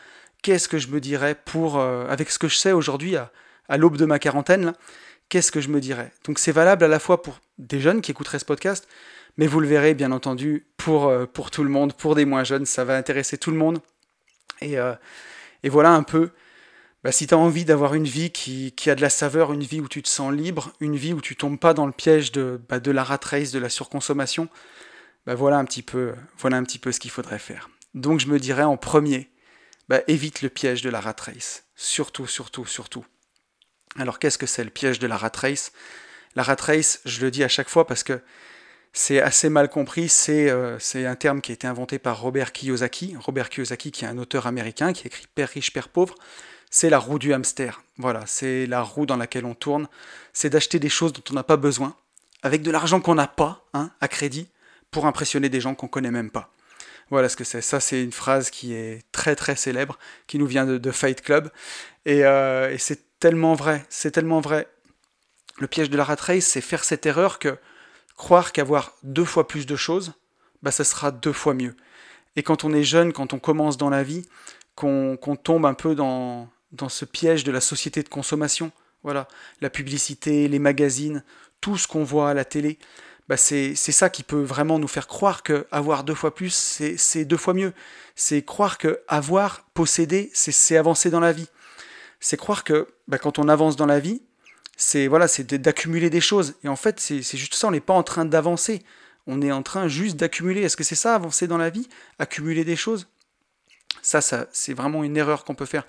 [0.42, 3.30] qu'est-ce que je me dirais pour, euh, avec ce que je sais aujourd'hui à,
[3.76, 4.74] l'aube de ma quarantaine,
[5.28, 6.12] qu'est-ce que je me dirais?
[6.24, 8.88] Donc c'est valable à la fois pour des jeunes qui écouteraient ce podcast,
[9.36, 12.44] Mais vous le verrez, bien entendu, pour, euh, pour tout le monde, pour des moins
[12.44, 13.78] jeunes, ça va intéresser tout le monde.
[14.60, 14.92] Et, euh,
[15.62, 16.30] et voilà un peu,
[17.04, 19.80] bah, si tu as envie d'avoir une vie qui, a de la saveur, une vie
[19.80, 22.60] où tu te sens libre, une vie où tu tombes pas dans le piège de,
[22.68, 24.48] bah, la rat race, de la surconsommation,
[25.26, 27.70] bah, voilà, un petit peu, voilà un petit peu ce qu'il faudrait faire.
[27.94, 29.30] Donc je me dirais en premier,
[30.06, 31.64] évite le piège de la rat race.
[31.74, 33.04] Surtout, surtout, surtout.
[33.96, 35.72] Alors qu'est-ce que c'est le piège de la rat race?
[36.36, 38.20] La rat race, je le dis à chaque fois parce que
[38.92, 43.16] c'est assez mal compris, euh, c'est un terme qui a été inventé par Robert Kiyosaki.
[43.18, 46.14] Robert Kiyosaki qui est un auteur américain qui écrit Père riche, Père pauvre.
[46.70, 47.82] C'est la roue du hamster.
[47.98, 49.88] Voilà, c'est la roue dans laquelle on tourne.
[50.32, 51.96] C'est d'acheter des choses dont on n'a pas besoin,
[52.42, 54.48] avec de l'argent qu'on n'a pas, hein, à crédit,
[54.92, 56.52] pour impressionner des gens qu'on connaît même pas.
[57.10, 57.60] Voilà ce que c'est.
[57.60, 61.50] Ça, c'est une phrase qui est très très célèbre, qui nous vient de, Fight Club.
[62.06, 64.68] Euh, et, c'est tellement vrai, c'est tellement vrai.
[65.58, 67.58] Le piège de la rat race, c'est faire cette erreur que
[68.16, 70.12] croire qu'avoir deux fois plus de choses,
[70.62, 71.74] bah, ça sera deux fois mieux.
[72.36, 74.24] Et quand on est jeune, quand on commence dans la vie,
[74.76, 79.28] qu'on tombe un peu dans, dans ce piège de la société de consommation, voilà,
[79.60, 81.24] la publicité, les magazines,
[81.60, 82.78] tout ce qu'on voit à la télé,
[83.28, 86.50] bah c'est ça qui peut vraiment nous faire croire que avoir deux fois plus,
[86.96, 87.72] c'est deux fois mieux.
[88.16, 91.46] C'est croire que avoir, posséder, c'est avancer dans la vie.
[92.18, 94.20] C'est croire que bah, quand on avance dans la vie,
[94.76, 96.54] c'est voilà, c'est d'accumuler des choses.
[96.64, 98.82] Et en fait, c'est juste ça, on n'est pas en train d'avancer.
[99.28, 100.62] On est en train juste d'accumuler.
[100.62, 101.88] Est-ce que c'est ça, avancer dans la vie?
[102.18, 103.06] Accumuler des choses
[104.02, 104.20] ça,
[104.52, 105.86] c'est vraiment une erreur qu'on peut faire.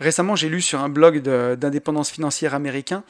[0.00, 3.04] Récemment, j'ai lu sur un blog d'indépendance financière américain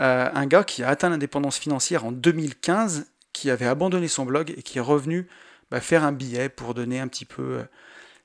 [0.00, 4.52] euh, un gars qui a atteint l'indépendance financière en 2015 qui avait abandonné son blog
[4.56, 5.28] et qui est revenu
[5.70, 7.62] bah, faire un billet pour donner un petit peu euh,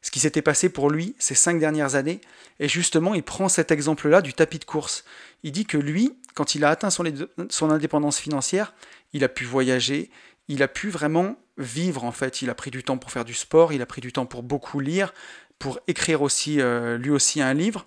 [0.02, 2.22] ce qui s'était passé pour lui ces cinq dernières années.
[2.60, 5.04] Et justement, il prend cet exemple-là du tapis de course.
[5.44, 7.04] Il dit que lui, quand il a atteint son,
[7.50, 8.74] son indépendance financière,
[9.14, 10.10] il a pu voyager,
[10.48, 12.42] il a pu vraiment vivre en fait.
[12.42, 14.44] Il a pris du temps pour faire du sport, il a pris du temps pour
[14.44, 15.14] beaucoup lire,
[15.60, 17.86] pour écrire aussi euh, lui aussi un livre.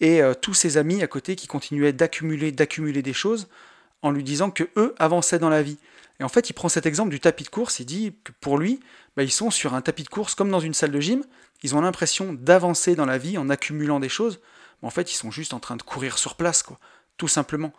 [0.00, 3.48] Et euh, tous ses amis à côté qui continuaient d'accumuler, d'accumuler des choses
[4.02, 5.78] en lui disant que eux avançaient dans la vie.
[6.20, 8.58] Et en fait, il prend cet exemple du tapis de course, il dit que pour
[8.58, 8.80] lui,
[9.16, 11.22] bah, ils sont sur un tapis de course comme dans une salle de gym,
[11.62, 14.40] ils ont l'impression d'avancer dans la vie en accumulant des choses,
[14.80, 16.64] mais en fait, ils sont juste en train de courir sur place,
[17.16, 17.72] tout simplement.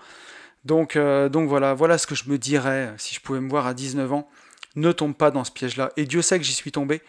[0.65, 3.65] Donc, euh, donc voilà, voilà ce que je me dirais si je pouvais me voir
[3.65, 4.29] à 19 ans.
[4.75, 5.91] Ne tombe pas dans ce piège-là.
[5.97, 7.01] Et Dieu sait que j'y suis tombé,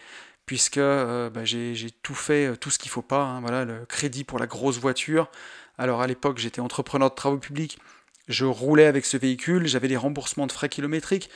[0.45, 3.23] puisque euh, bah, j'ai tout fait, euh, tout ce qu'il faut pas.
[3.23, 5.29] Hein, le crédit pour la grosse voiture.
[5.77, 7.79] Alors à l'époque, j'étais entrepreneur de travaux publics,
[8.27, 11.29] je roulais avec ce véhicule, j'avais des remboursements de frais kilométriques,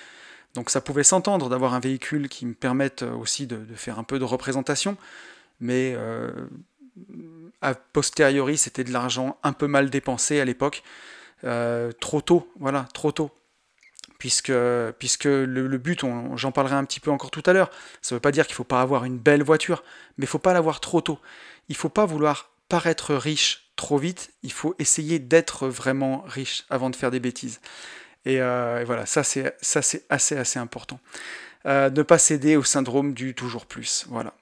[0.53, 4.19] donc ça pouvait s'entendre d'avoir un véhicule qui me permette aussi de, faire un peu
[4.19, 4.95] de représentation,
[5.59, 6.31] mais euh,
[7.61, 10.83] a posteriori c'était de l'argent un peu mal dépensé à l'époque,
[11.43, 13.31] euh, trop tôt, voilà, trop tôt.
[14.19, 14.53] Puisque,
[14.97, 16.01] puisque le, but,
[16.35, 17.69] j'en parlerai un petit peu encore tout à l'heure,
[18.01, 19.83] ça ne veut pas dire qu'il ne faut pas avoir une belle voiture,
[20.17, 21.19] mais il ne faut pas l'avoir trop tôt.
[21.69, 26.65] Il ne faut pas vouloir paraître riche trop vite, il faut essayer d'être vraiment riche
[26.69, 27.61] avant de faire des bêtises.
[28.25, 30.99] Et, euh, voilà, ça c'est assez assez important.
[31.67, 34.05] Euh, ne pas céder au syndrome du toujours plus.
[34.09, 34.33] Voilà.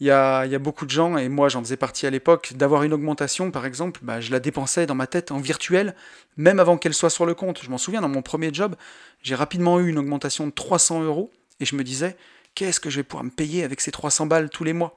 [0.00, 2.92] Il y, a, beaucoup de gens, et moi j'en faisais partie à l'époque, d'avoir une
[2.92, 5.96] augmentation, par exemple, bah, je la dépensais dans ma tête en virtuel,
[6.36, 7.62] même avant qu'elle soit sur le compte.
[7.62, 8.76] Je m'en souviens, dans mon premier job,
[9.22, 12.16] j'ai rapidement eu une augmentation de 300 euros, et je me disais,
[12.54, 14.96] qu'est-ce que je vais pouvoir me payer avec ces 300 balles tous les mois?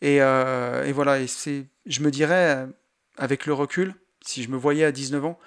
[0.00, 2.66] Et, euh, et, voilà, je me dirais,
[3.18, 5.38] avec le recul, si je me voyais à 19 ans,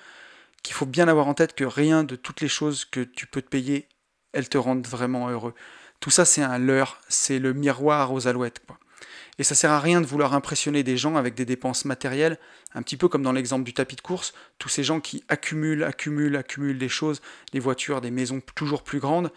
[0.62, 3.42] qu'il faut bien avoir en tête que rien de toutes les choses que tu peux
[3.42, 3.88] te payer,
[4.34, 5.54] elles te rendent vraiment heureux.
[6.00, 8.62] Tout ça, c'est un leurre, c'est le miroir aux alouettes.
[8.66, 8.78] Quoi.
[9.40, 12.38] Et ça sert à rien de vouloir impressionner des gens avec des dépenses matérielles,
[12.74, 15.84] un petit peu comme dans l'exemple du tapis de course, tous ces gens qui accumulent,
[15.84, 19.32] accumulent, accumulent des choses, des voitures, des maisons toujours plus grandes.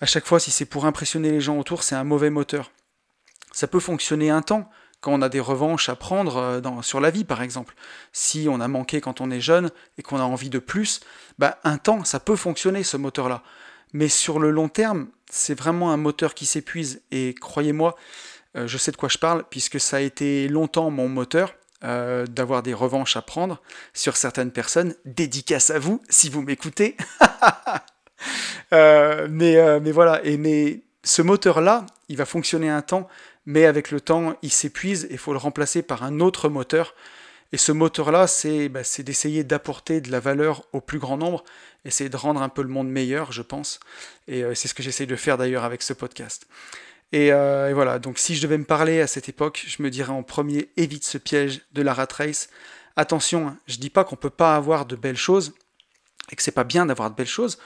[0.00, 2.72] À chaque fois, si c'est pour impressionner les gens autour, c'est un mauvais moteur.
[3.52, 4.70] Ça peut fonctionner un temps,
[5.04, 7.74] quand on a des revanches à prendre euh, sur la vie, par exemple.
[8.12, 11.00] Si on a manqué quand on est jeune et qu'on a envie de plus,
[11.38, 13.42] bah, un temps, ça peut fonctionner, ce moteur-là.
[13.92, 17.02] Mais sur le long terme, c'est vraiment un moteur qui s'épuise.
[17.10, 17.96] Et croyez-moi,
[18.56, 21.54] euh, je sais de quoi je parle, puisque ça a été longtemps mon moteur.
[21.82, 23.60] Euh, d'avoir des revanches à prendre
[23.92, 24.94] sur certaines personnes.
[25.04, 26.96] Dédicace à vous si vous m'écoutez.
[28.72, 33.06] mais, mais voilà, et mais ce moteur-là, il va fonctionner un temps,
[33.44, 36.94] mais avec le temps, il s'épuise et il faut le remplacer par un autre moteur.
[37.52, 41.44] Et ce moteur-là, c'est bah, d'essayer d'apporter de la valeur au plus grand nombre,
[41.84, 43.78] essayer de rendre un peu le monde meilleur, je pense.
[44.26, 46.46] Et euh, c'est ce que j'essaye de faire d'ailleurs avec ce podcast.
[47.14, 50.12] Euh, et, voilà, donc si je devais me parler à cette époque, je me dirais
[50.12, 52.48] en premier, évite ce piège de la rat race.
[52.96, 55.54] Attention, hein, je dis pas qu'on peut pas avoir de belles choses
[56.30, 57.58] et que c'est pas bien d'avoir de belles choses.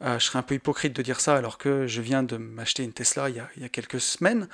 [0.00, 2.92] je serais un peu hypocrite de dire ça alors que je viens de m'acheter une
[2.92, 4.48] Tesla il y a, quelques semaines.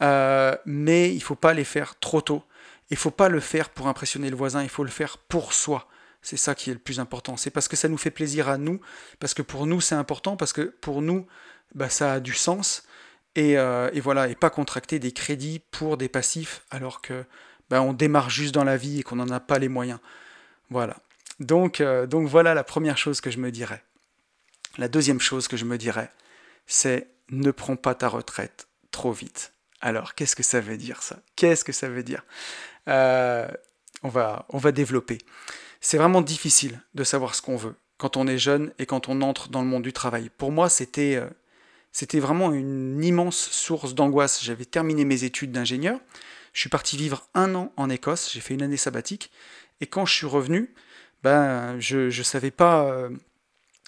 [0.00, 2.42] mais il ne faut pas les faire trop tôt.
[2.90, 5.52] Il ne faut pas le faire pour impressionner le voisin, il faut le faire pour
[5.52, 5.88] soi.
[6.22, 7.36] C'est ça qui est le plus important.
[7.36, 8.80] C'est parce que ça nous fait plaisir à nous,
[9.20, 11.26] parce que pour nous c'est important, parce que pour nous
[11.74, 12.82] bah, ça a du sens.
[13.34, 17.24] Et, euh, voilà, et pas contracter des crédits pour des passifs alors que
[17.70, 20.00] bah, on démarre juste dans la vie et qu'on n'en a pas les moyens.
[20.70, 20.96] Voilà.
[21.40, 23.82] Donc, euh, donc voilà la première chose que je me dirais.
[24.76, 26.10] La deuxième chose que je me dirais,
[26.66, 29.52] c'est ne prends pas ta retraite trop vite.
[29.80, 31.18] Alors, qu'est-ce que ça veut dire ça?
[31.36, 32.24] Qu'est-ce que ça veut dire?
[32.88, 33.48] Euh,
[34.02, 35.18] on, va, on va développer.
[35.80, 39.20] C'est vraiment difficile de savoir ce qu'on veut quand on est jeune et quand on
[39.22, 40.30] entre dans le monde du travail.
[40.36, 41.20] Pour moi, c'était
[41.98, 44.44] c'était vraiment une immense source d'angoisse.
[44.44, 45.98] J'avais terminé mes études d'ingénieur,
[46.52, 49.32] je suis parti vivre un an en Écosse, j'ai fait une année sabbatique,
[49.80, 50.72] et quand je suis revenu,
[51.24, 53.10] ben, je ne savais pas euh,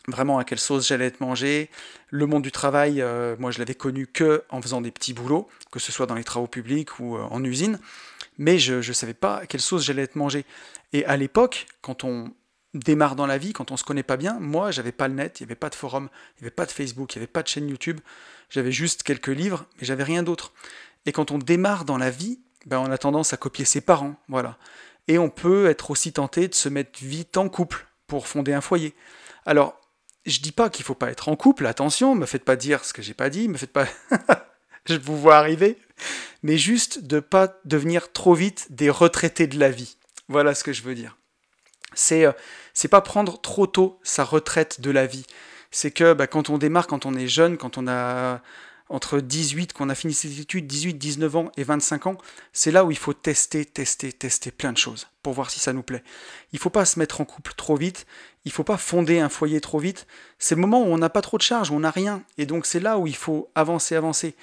[0.09, 1.71] vraiment à quelle sauce j'allais être mangé.
[2.09, 5.47] Le monde du travail, euh, moi je l'avais connu que en faisant des petits boulots,
[5.71, 7.79] que ce soit dans les travaux publics ou en usine
[8.41, 10.47] mais je ne savais pas à quelle sauce j'allais être mangé.
[10.95, 12.33] Et à l'époque, quand on
[12.75, 15.41] démarre dans la vie, quand on se connaît pas bien, moi, j'avais pas le net,
[15.41, 17.33] il n'y avait pas de forum, il n'y avait pas de Facebook, il n'y avait
[17.33, 18.01] pas de chaîne YouTube,
[18.49, 20.53] j'avais juste quelques livres, mais j'avais rien d'autre.
[21.07, 24.15] Et quand on démarre dans la vie, ben, on a tendance à copier ses parents,
[24.29, 24.59] voilà.
[25.09, 28.61] Et on peut être aussi tenté de se mettre vite en couple pour fonder un
[28.61, 28.95] foyer.
[29.47, 29.81] Alors,
[30.27, 32.93] je dis pas qu'il faut pas être en couple, attention, me faites pas dire ce
[32.93, 33.87] que j'ai pas dit, me faites pas
[34.85, 35.79] je vous vois arriver,
[36.43, 39.97] mais juste de pas devenir trop vite des retraités de la vie.
[40.29, 41.17] Voilà ce que je veux dire.
[41.95, 42.33] C'est euh,
[42.75, 45.27] c'est pas prendre trop tôt sa retraite de la vie.
[45.71, 48.41] C'est que bah, quand on démarre, quand on est jeune, quand on a
[48.91, 52.19] entre 18, qu'on a fini ses études, 18, 19 ans et 25 ans,
[52.53, 55.73] c'est là où il faut tester, tester, tester plein de choses pour voir si ça
[55.73, 56.03] nous plaît.
[56.53, 58.05] Il faut pas se mettre en couple trop vite,
[58.45, 60.09] il faut pas fonder un foyer trop vite.
[60.39, 62.67] C'est le moment où on n'a pas trop de charges, on n'a rien, et donc
[62.67, 64.35] c'est là où il faut avancer, avancer.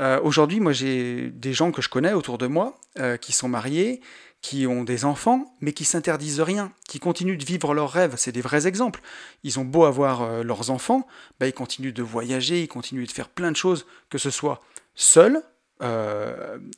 [0.00, 3.48] Euh, aujourd'hui, moi, j'ai des gens que je connais autour de moi euh, qui sont
[3.48, 4.00] mariés,
[4.44, 8.16] qui ont des enfants, mais qui s'interdisent rien, qui continuent de vivre leurs rêves.
[8.18, 9.00] C'est des vrais exemples.
[9.42, 11.06] Ils ont beau avoir euh, leurs enfants,
[11.40, 14.60] bah, ils continuent de voyager, ils continuent de faire plein de choses, que ce soit
[14.94, 15.42] seuls,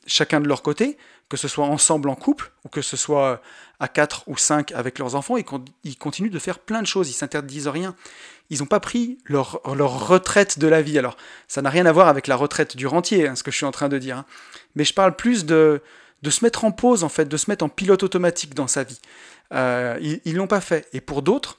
[0.07, 0.97] chacun de leur côté,
[1.29, 3.41] que ce soit ensemble en couple, ou que ce soit
[3.79, 7.15] à 4 ou 5 avec leurs enfants, ils, continuent de faire plein de choses, ils
[7.15, 7.95] s'interdisent rien
[8.51, 10.99] ils n'ont pas pris leur, retraite de la vie.
[10.99, 11.17] Alors,
[11.49, 13.67] ça n'a rien à voir avec la retraite du rentier, hein, ce que je suis
[13.67, 14.19] en train de dire.
[14.19, 14.25] Hein.
[14.75, 15.83] Mais je parle plus de,
[16.23, 18.85] de se mettre en pause, en fait, de se mettre en pilote automatique dans sa
[18.85, 19.01] vie.
[19.53, 20.89] Euh, ils ne l'ont pas fait.
[20.93, 21.59] Et pour d'autres,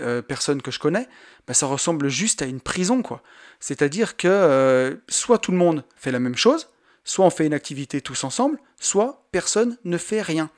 [0.00, 1.08] euh, personnes que je connais,
[1.46, 3.22] bah, ça ressemble juste à une prison, quoi.
[3.60, 6.68] C'est-à-dire que euh, soit tout le monde fait la même chose,
[7.04, 10.50] soit on fait une activité tous ensemble, soit personne ne fait rien.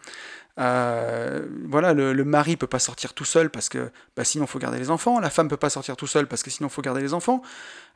[0.57, 4.79] Voilà, le, le, mari peut pas sortir tout seul parce que bah, sinon faut garder
[4.79, 5.19] les enfants.
[5.19, 7.43] La femme peut pas sortir tout seul parce que sinon faut garder les enfants.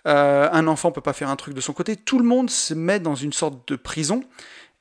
[0.04, 1.94] Un enfant peut pas faire un truc de son côté.
[1.94, 4.24] Tout le monde se met dans une sorte de prison.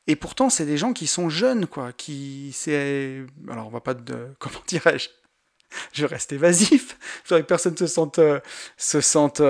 [0.08, 1.91] Et pourtant, c'est des gens qui sont jeunes, quoi.
[1.93, 5.10] Qui c'est alors on va pas de comment dirais-je?
[5.91, 6.98] Je reste évasif.
[7.26, 8.39] Je que personne se sente euh,
[8.78, 9.41] se sente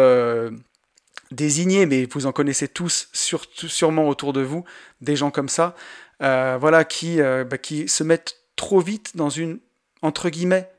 [1.31, 4.63] désigné, mais vous en connaissez tous, sûrement autour de vous,
[5.01, 5.75] des gens comme ça.
[6.21, 9.59] Euh, voilà, qui, euh, bah, qui se mettent trop vite dans une,
[10.01, 10.69] entre guillemets,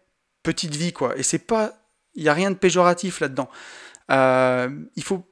[0.43, 1.17] petite vie, quoi.
[1.17, 1.75] Et c'est pas,
[2.15, 3.49] il n'y a rien de péjoratif là-dedans.
[4.11, 5.27] Euh, il faut,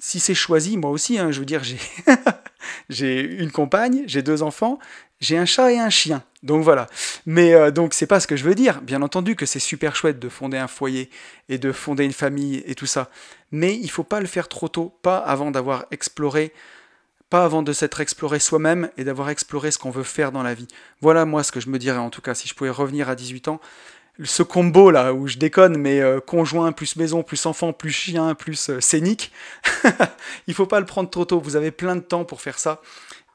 [0.00, 1.78] si c'est choisi, moi aussi, hein, je veux dire, j'ai,
[2.88, 4.78] j'ai une compagne, j'ai deux enfants,
[5.20, 6.22] j'ai un chat et un chien.
[6.42, 6.86] Donc voilà.
[7.26, 8.80] Mais donc c'est pas ce que je veux dire.
[8.80, 11.10] Bien entendu que c'est super chouette de fonder un foyer
[11.48, 13.10] et de fonder une famille et tout ça.
[13.52, 16.52] Mais il faut pas le faire trop tôt, pas avant d'avoir exploré
[17.30, 20.52] pas avant de s'être exploré soi-même et d'avoir exploré ce qu'on veut faire dans la
[20.52, 20.66] vie.
[21.00, 23.14] Voilà moi ce que je me dirais en tout cas si je pouvais revenir à
[23.14, 23.60] 18 ans.
[24.22, 28.34] Ce combo là où je déconne, mais euh, conjoint plus maison plus enfant plus chien
[28.34, 29.32] plus euh, scénique,
[30.46, 31.40] il faut pas le prendre trop tôt.
[31.40, 32.80] Vous avez plein de temps pour faire ça.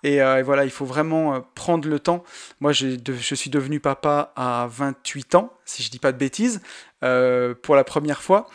[0.03, 2.23] Et, euh, voilà, il faut vraiment prendre le temps.
[2.59, 2.97] Moi, je
[3.33, 6.61] suis devenu papa à 28 ans, si je dis pas de bêtises,
[6.99, 8.47] pour la première fois,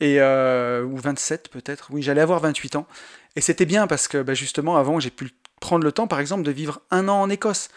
[0.00, 1.88] et, ou 27 peut-être.
[1.92, 2.88] Oui, j'allais avoir 28 ans.
[3.36, 5.30] Et c'était bien parce que bah, justement, avant, j'ai pu
[5.60, 7.68] prendre le temps, par exemple, de vivre un an en Écosse.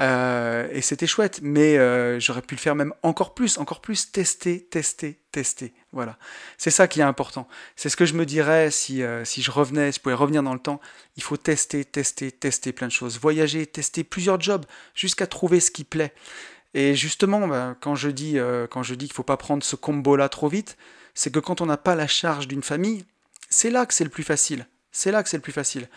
[0.00, 4.10] Euh, et c'était chouette, mais euh, j'aurais pu le faire même encore plus, encore plus,
[4.10, 5.74] tester, tester, tester.
[5.92, 6.16] Voilà.
[6.56, 7.46] C'est ça qui est important.
[7.76, 10.42] C'est ce que je me dirais si, euh, si je revenais, si je pouvais revenir
[10.42, 10.80] dans le temps.
[11.16, 13.20] Il faut tester, tester, tester plein de choses.
[13.20, 16.14] Voyager, tester plusieurs jobs jusqu'à trouver ce qui plaît.
[16.72, 18.38] Et justement, bah, quand je dis,
[18.70, 20.78] quand je dis qu'il faut pas prendre ce combo-là trop vite,
[21.14, 23.04] c'est que quand on n'a pas la charge d'une famille,
[23.48, 24.66] c'est là que c'est le plus facile.
[24.92, 25.88] C'est là que c'est le plus facile.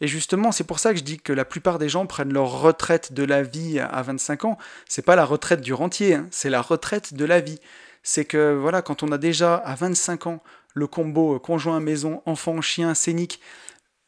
[0.00, 2.60] Et justement, c'est pour ça que je dis que la plupart des gens prennent leur
[2.60, 4.58] retraite de la vie à 25 ans.
[4.88, 7.60] C'est pas la retraite du rentier, hein, c'est la retraite de la vie.
[8.02, 10.42] C'est que voilà, quand on a déjà à 25 ans
[10.74, 13.40] le combo conjoint maison, enfant, chien, scénique,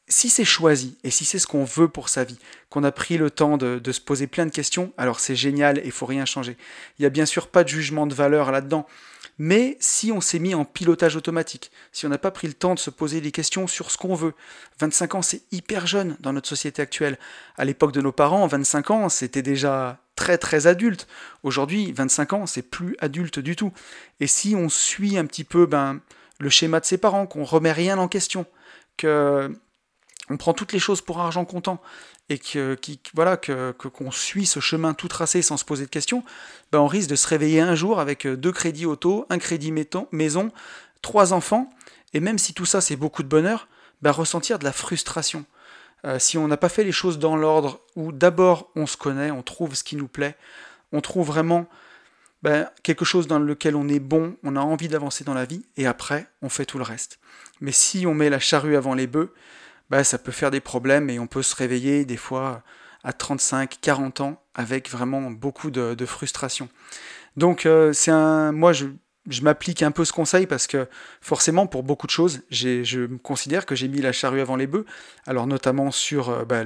[0.09, 2.39] si c'est choisi et si c'est ce qu'on veut pour sa vie,
[2.70, 5.91] qu'on a pris le temps de, se poser plein de questions, alors c'est génial et
[5.91, 6.57] faut rien changer.
[6.99, 8.87] Il n'y a bien sûr pas de jugement de valeur là-dedans.
[9.39, 12.74] Mais si on s'est mis en pilotage automatique, si on n'a pas pris le temps
[12.74, 14.34] de se poser des questions sur ce qu'on veut,
[14.80, 17.18] 25 ans c'est hyper jeune dans notre société actuelle.
[17.59, 21.07] À l'époque de nos parents, 25 ans c'était déjà très très adulte.
[21.43, 23.72] Aujourd'hui, 25 ans c'est plus adulte du tout.
[24.20, 26.01] Et si on suit un petit peu ben,
[26.41, 28.47] le schéma de ses parents, qu'on remet rien en question,
[28.97, 29.55] que
[30.31, 31.81] on prend toutes les choses pour argent comptant
[32.29, 32.77] et que,
[33.14, 36.24] voilà que qu'on suit ce chemin tout tracé sans se poser de questions,
[36.72, 39.72] ben on risque de se réveiller un jour avec deux crédits auto, un crédit
[40.12, 40.51] maison,
[41.03, 41.70] trois enfants,
[42.14, 43.68] et même si tout ça c'est beaucoup de bonheur,
[44.03, 45.45] ben ressentir de la frustration.
[46.05, 49.31] Euh, si on n'a pas fait les choses dans l'ordre où d'abord on se connaît,
[49.31, 50.37] on trouve ce qui nous plaît,
[50.93, 51.66] on trouve vraiment
[52.43, 55.64] ben, quelque chose dans lequel on est bon, on a envie d'avancer dans la vie,
[55.77, 57.18] et après on fait tout le reste.
[57.61, 59.33] Mais si on met la charrue avant les bœufs,
[59.91, 62.62] bah, ça peut faire des problèmes et on peut se réveiller des fois
[63.05, 66.68] à 35, 40 ans avec vraiment beaucoup de, frustration.
[67.37, 68.87] Donc euh, c'est un, moi je,
[69.43, 70.89] m'applique un peu ce conseil parce que
[71.20, 74.66] forcément pour beaucoup de choses, je me considère que j'ai mis la charrue avant les
[74.66, 74.87] bœufs.
[75.26, 76.64] Alors notamment sur euh, bah,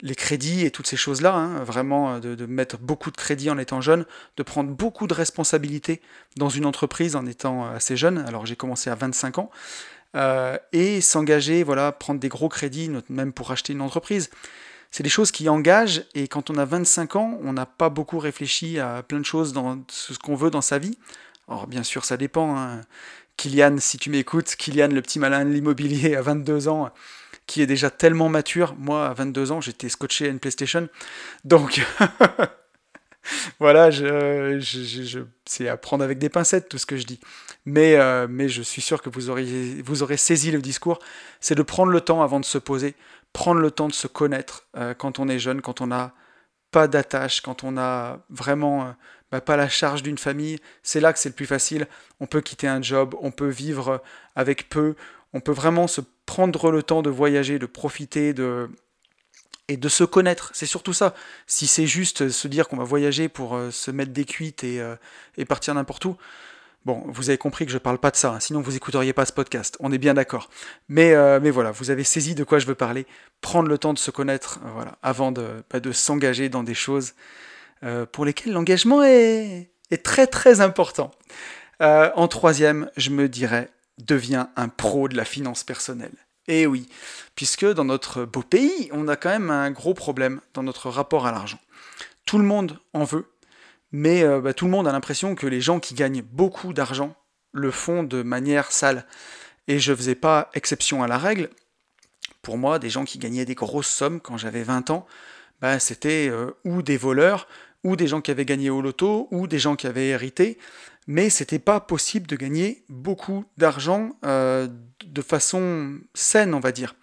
[0.00, 3.58] les crédits et toutes ces choses-là, hein, vraiment de, de, mettre beaucoup de crédits en
[3.58, 4.04] étant jeune,
[4.36, 6.00] de prendre beaucoup de responsabilités
[6.36, 8.18] dans une entreprise en étant assez jeune.
[8.18, 9.50] Alors j'ai commencé à 25 ans,
[10.14, 14.30] euh, et s'engager, voilà, prendre des gros crédits, même pour acheter une entreprise.
[14.90, 18.18] C'est des choses qui engagent et quand on a 25 ans, on n'a pas beaucoup
[18.18, 20.98] réfléchi à plein de choses dans ce qu'on veut dans sa vie.
[21.48, 22.56] Alors bien sûr, ça dépend.
[22.58, 22.82] Hein.
[23.38, 26.90] Kylian, si tu m'écoutes, Kylian, le petit malin de l'immobilier à 22 ans,
[27.46, 28.74] qui est déjà tellement mature.
[28.78, 30.88] Moi, à 22 ans, j'étais scotché à une PlayStation.
[31.44, 31.80] Donc,
[33.60, 37.20] voilà, je, je, c'est à prendre avec des pincettes tout ce que je dis.
[37.64, 40.98] Mais, euh, mais je suis sûr que vous aurez, vous aurez saisi le discours.
[41.40, 42.94] C'est de prendre le temps avant de se poser,
[43.32, 46.12] prendre le temps de se connaître euh, quand on est jeune, quand on n'a
[46.70, 48.90] pas d'attache, quand on n'a vraiment euh,
[49.30, 50.58] bah, pas la charge d'une famille.
[50.82, 51.86] C'est là que c'est le plus facile.
[52.20, 54.02] On peut quitter un job, on peut vivre
[54.34, 54.96] avec peu,
[55.32, 58.70] on peut vraiment se prendre le temps de voyager, de profiter, de,
[59.68, 60.50] et de se connaître.
[60.54, 61.14] C'est surtout ça.
[61.46, 64.80] Si c'est juste se dire qu'on va voyager pour euh, se mettre des cuites et,
[64.80, 64.96] euh,
[65.36, 66.16] et partir n'importe où,
[66.84, 68.40] bon, vous avez compris que je ne parle pas de ça, hein.
[68.40, 69.76] sinon vous écouteriez pas ce podcast.
[69.80, 70.50] On est bien d'accord.
[70.88, 73.06] Mais, euh, mais voilà, vous avez saisi de quoi je veux parler.
[73.40, 77.14] Prendre le temps de se connaître, voilà, avant de, bah, de s'engager dans des choses
[78.12, 81.10] pour lesquelles l'engagement est, est, très très important.
[81.80, 86.14] en troisième, je me dirais, deviens un pro de la finance personnelle.
[86.48, 86.88] Eh oui,
[87.36, 91.26] puisque dans notre beau pays, on a quand même un gros problème dans notre rapport
[91.26, 91.60] à l'argent.
[92.26, 93.26] Tout le monde en veut,
[93.92, 97.14] mais euh, bah, tout le monde a l'impression que les gens qui gagnent beaucoup d'argent
[97.52, 99.06] le font de manière sale.
[99.68, 101.48] Et je ne faisais pas exception à la règle.
[102.40, 105.06] Pour moi, des gens qui gagnaient des grosses sommes quand j'avais 20 ans,
[105.60, 107.46] bah, c'était euh, ou des voleurs,
[107.84, 110.58] ou des gens qui avaient gagné au loto, ou des gens qui avaient hérité
[111.06, 114.68] mais c'était pas possible de gagner beaucoup d'argent euh,
[115.12, 116.94] de façon saine, on va dire.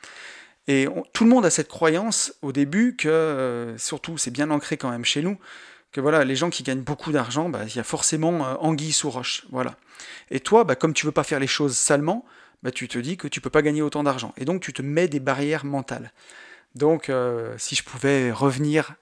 [0.68, 4.78] Et tout le monde a cette croyance au début que, euh, surtout c'est bien ancré
[4.78, 5.39] quand même chez nous,
[5.91, 8.91] que voilà, les gens qui gagnent beaucoup d'argent, bah, il y a forcément euh, anguille
[8.91, 9.45] sous roche.
[9.51, 9.76] Voilà.
[10.30, 12.26] Et toi, bah, comme tu veux pas faire les choses salement,
[12.62, 14.34] bah, tu te dis que tu peux pas gagner autant d'argent.
[14.38, 16.12] Et donc tu te mets des barrières mentales.
[16.76, 17.12] Donc
[17.57, 18.93] si je pouvais revenir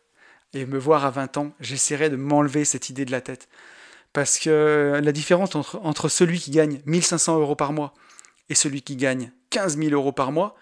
[0.53, 3.49] et me voir à 20 ans, j'essaierais de m'enlever cette idée de la tête.
[4.13, 7.93] Parce que la différence entre, celui qui gagne 1500 euros par mois
[8.49, 10.55] et celui qui gagne 15 000 euros par mois,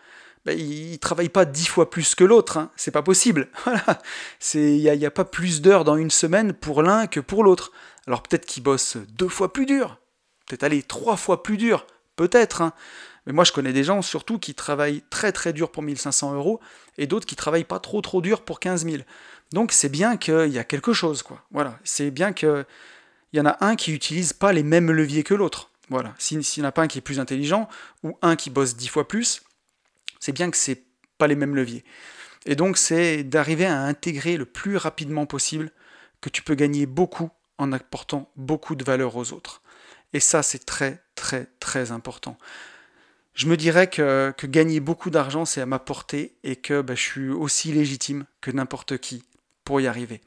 [0.45, 2.57] ben, il ne travaille pas dix fois plus que l'autre.
[2.57, 2.71] Hein.
[2.75, 3.49] C'est pas possible.
[4.53, 7.71] Il n'y a, a, pas plus d'heures dans une semaine pour l'un que pour l'autre.
[8.05, 9.97] Alors peut-être qu'il bosse deux fois plus dur.
[10.47, 11.87] Peut-être aller trois fois plus dur.
[12.15, 12.61] Peut-être.
[12.61, 12.73] Hein.
[13.25, 16.59] Mais moi, je connais des gens surtout qui travaillent très très dur pour 1500 euros
[16.99, 18.97] et d'autres qui travaillent pas trop trop dur pour 15 000.
[19.51, 21.43] Donc c'est bien qu'il y a quelque chose, quoi.
[21.51, 21.79] Voilà.
[21.83, 22.65] C'est bien que
[23.33, 25.71] il y en a un qui n'utilise pas les mêmes leviers que l'autre.
[25.89, 26.13] Voilà.
[26.17, 27.69] S'il n'y en a pas un qui est plus intelligent,
[28.03, 29.43] ou un qui bosse dix fois plus,
[30.19, 30.83] c'est bien que c'est
[31.17, 31.83] pas les mêmes leviers.
[32.45, 35.71] Et donc c'est d'arriver à intégrer le plus rapidement possible
[36.21, 39.61] que tu peux gagner beaucoup en apportant beaucoup de valeur aux autres.
[40.13, 42.37] Et ça, c'est très, très, très important.
[43.33, 47.01] Je me dirais que, gagner beaucoup d'argent, c'est à ma portée et que bah, je
[47.01, 49.23] suis aussi légitime que n'importe qui
[49.65, 50.21] pour y arriver.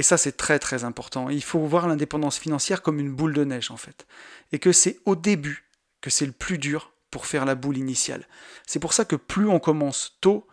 [0.00, 1.28] Et ça, c'est très très important.
[1.28, 4.06] Il faut voir l'indépendance financière comme une boule de neige en fait.
[4.50, 5.68] Et que c'est au début
[6.00, 8.26] que c'est le plus dur pour faire la boule initiale.
[8.66, 10.46] C'est pour ça que plus on commence tôt,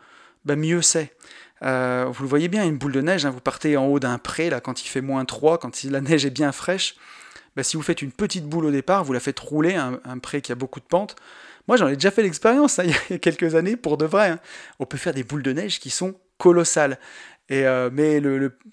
[0.44, 1.16] bah, mieux c'est.
[1.62, 4.18] Euh, vous le voyez bien, une boule de neige, hein, vous partez en haut d'un
[4.18, 6.98] pré, là, quand il fait moins 3, quand la neige est bien fraîche,
[7.56, 10.42] bah, si vous faites une petite boule au départ, vous la faites rouler, un, prêt
[10.42, 11.16] qui a beaucoup de pente.
[11.70, 14.28] Moi, j'en ai déjà fait l'expérience hein, il y a quelques années, pour de vrai.
[14.28, 14.40] Hein.
[14.80, 17.00] On peut faire des boules de neige qui sont colossales.
[17.52, 18.22] Euh, mais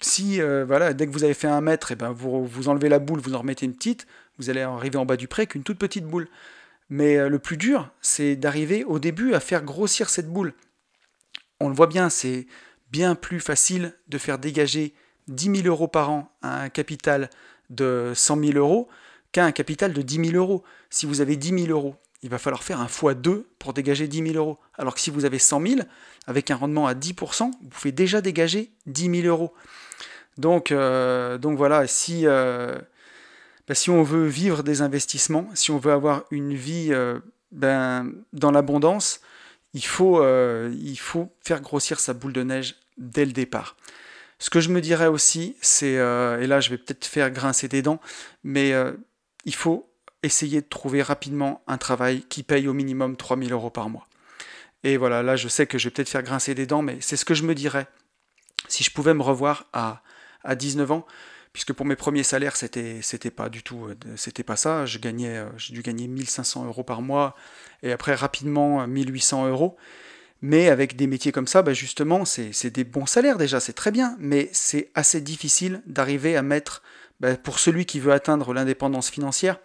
[0.01, 2.99] si euh, dès que vous avez fait un mètre, eh ben vous, vous enlevez la
[2.99, 4.05] boule, vous en remettez une petite,
[4.37, 6.27] vous allez arriver en bas du pré qu'une toute petite boule.
[6.89, 10.53] Mais euh, le plus dur, c'est d'arriver au début à faire grossir cette boule.
[11.59, 12.47] On le voit bien, c'est
[12.91, 14.93] bien plus facile de faire dégager
[15.27, 17.29] 10 000 euros par an à un capital
[17.69, 18.87] de 100 000 euros
[19.31, 20.63] qu'à un capital de 10 000 euros.
[20.89, 24.33] Si vous avez 10 000 euros, il va falloir faire un x2 pour dégager 10
[24.33, 24.59] 000 euros.
[24.75, 25.81] Alors que si vous avez 100 000,
[26.27, 29.53] avec un rendement à 10%, vous pouvez déjà dégager 10 000 euros.
[30.37, 32.77] Donc, euh, donc voilà, si, euh,
[33.67, 37.19] bah, si on veut vivre des investissements, si on veut avoir une vie euh,
[37.51, 39.21] ben, dans l'abondance,
[39.73, 40.23] il faut,
[40.71, 43.75] il faut faire grossir sa boule de neige dès le départ.
[44.39, 47.81] Ce que je me dirais aussi, c'est, et là je vais peut-être faire grincer des
[47.81, 47.99] dents,
[48.45, 48.73] mais
[49.43, 49.89] il faut
[50.23, 54.07] essayer de trouver rapidement un travail qui paye au minimum 3000 euros par mois.
[54.85, 57.17] Et voilà, là je sais que je vais peut-être faire grincer des dents, mais c'est
[57.17, 57.87] ce que je me dirais
[58.67, 60.03] si je pouvais me revoir à,
[60.43, 61.05] à 19 ans,
[61.53, 64.85] puisque pour mes premiers salaires, c'était, c'était pas du tout, euh, c'était pas ça.
[64.85, 67.35] Je gagnais, euh, j'ai dû gagner 1500 euros par mois,
[67.81, 69.75] et après rapidement 1800 euros.
[70.41, 73.73] Mais avec des métiers comme ça, bah justement, c'est, c'est des bons salaires déjà, c'est
[73.73, 76.83] très bien, mais c'est assez difficile d'arriver à mettre,
[77.19, 79.57] bah, pour celui qui veut atteindre l'indépendance financière,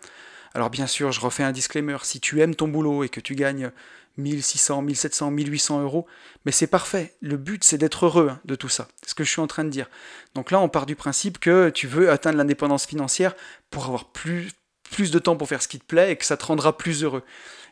[0.54, 3.34] alors bien sûr, je refais un disclaimer, si tu aimes ton boulot et que tu
[3.34, 3.70] gagnes
[4.16, 6.06] 1600, 1700, 1800 euros,
[6.44, 7.14] mais c'est parfait.
[7.20, 8.88] Le but, c'est d'être heureux hein, de tout ça.
[9.02, 9.88] C'est ce que je suis en train de dire.
[10.34, 13.34] Donc là, on part du principe que tu veux atteindre l'indépendance financière
[13.70, 14.50] pour avoir plus,
[14.90, 17.04] plus de temps pour faire ce qui te plaît et que ça te rendra plus
[17.04, 17.22] heureux.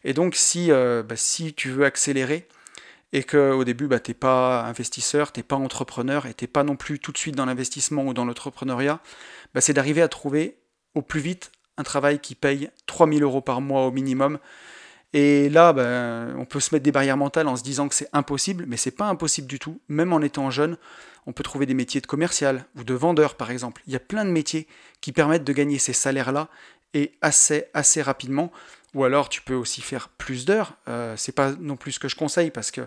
[0.05, 2.49] Et donc, si, euh, bah, si tu veux accélérer
[3.13, 6.49] et qu'au début, bah, tu n'es pas investisseur, tu n'es pas entrepreneur et tu n'es
[6.49, 9.01] pas non plus tout de suite dans l'investissement ou dans l'entrepreneuriat,
[9.55, 10.59] bah, c'est d'arriver à trouver
[10.95, 14.39] au plus vite un travail qui paye 3000 euros par mois au minimum.
[15.15, 18.09] Et là, ben, on peut se mettre des barrières mentales en se disant que c'est
[18.13, 19.81] impossible, mais c'est pas impossible du tout.
[19.89, 20.77] Même en étant jeune,
[21.27, 23.83] on peut trouver des métiers de commercial ou de vendeur, par exemple.
[23.87, 24.67] Il y a plein de métiers
[25.01, 26.49] qui permettent de gagner ces salaires-là
[26.95, 28.53] et assez, assez rapidement.
[28.95, 30.75] Ou alors, tu peux aussi faire plus d'heures.
[30.89, 32.83] Euh, c'est pas non plus ce que je conseille parce que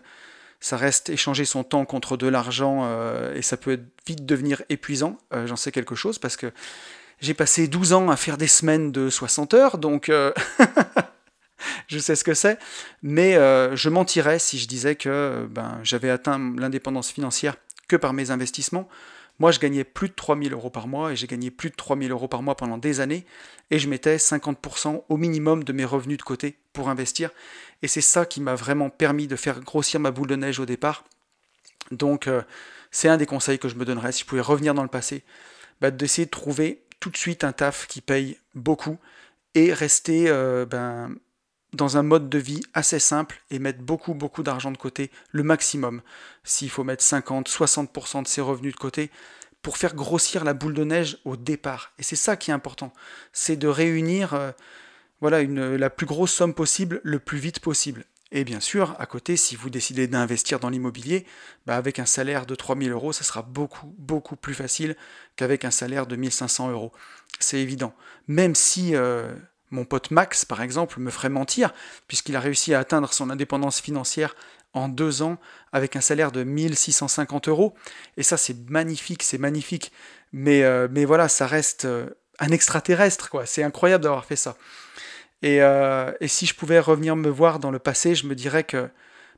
[0.61, 5.17] ça reste échanger son temps contre de l'argent euh, et ça peut vite devenir épuisant.
[5.33, 6.51] Euh, j'en sais quelque chose parce que
[7.19, 10.31] j'ai passé 12 ans à faire des semaines de 60 heures, donc euh,
[11.87, 12.57] je sais ce que c'est.
[13.03, 17.55] Mais euh, je mentirais si je disais que ben, j'avais atteint l'indépendance financière
[17.87, 18.87] que par mes investissements.
[19.39, 22.11] Moi, je gagnais plus de 3000 euros par mois et j'ai gagné plus de 3000
[22.11, 23.25] euros par mois pendant des années
[23.71, 27.31] et je mettais 50% au minimum de mes revenus de côté pour investir.
[27.81, 30.65] Et c'est ça qui m'a vraiment permis de faire grossir ma boule de neige au
[30.65, 31.05] départ.
[31.89, 32.43] Donc, euh,
[32.91, 35.23] c'est un des conseils que je me donnerais si je pouvais revenir dans le passé,
[35.79, 38.99] bah, d'essayer de trouver tout de suite un taf qui paye beaucoup
[39.55, 41.15] et rester euh, ben,
[41.73, 45.43] dans un mode de vie assez simple et mettre beaucoup beaucoup d'argent de côté, le
[45.43, 46.01] maximum.
[46.43, 49.11] S'il faut mettre 50, 60% de ses revenus de côté
[49.61, 51.93] pour faire grossir la boule de neige au départ.
[51.99, 52.93] Et c'est ça qui est important,
[53.31, 54.51] c'est de réunir euh,
[55.21, 58.05] voilà, la plus grosse somme possible le plus vite possible.
[58.33, 61.25] Et bien sûr, à côté, si vous décidez d'investir dans l'immobilier,
[61.65, 64.95] bah avec un salaire de 3000 euros, ça sera beaucoup, beaucoup plus facile
[65.35, 66.93] qu'avec un salaire de 1500 euros.
[67.39, 67.93] C'est évident.
[68.27, 69.33] Même si euh,
[69.71, 71.73] mon pote Max, par exemple, me ferait mentir,
[72.07, 74.35] puisqu'il a réussi à atteindre son indépendance financière
[74.73, 75.37] en deux ans
[75.71, 77.73] avec un salaire de 1650 euros.
[78.17, 79.91] Et ça, c'est magnifique, c'est magnifique.
[80.33, 82.09] Mais, euh, voilà, ça reste euh,
[82.39, 83.45] un extraterrestre, quoi.
[83.45, 84.55] C'est incroyable d'avoir fait ça.
[85.43, 88.89] Euh, et, si je pouvais revenir me voir dans le passé, je me dirais que,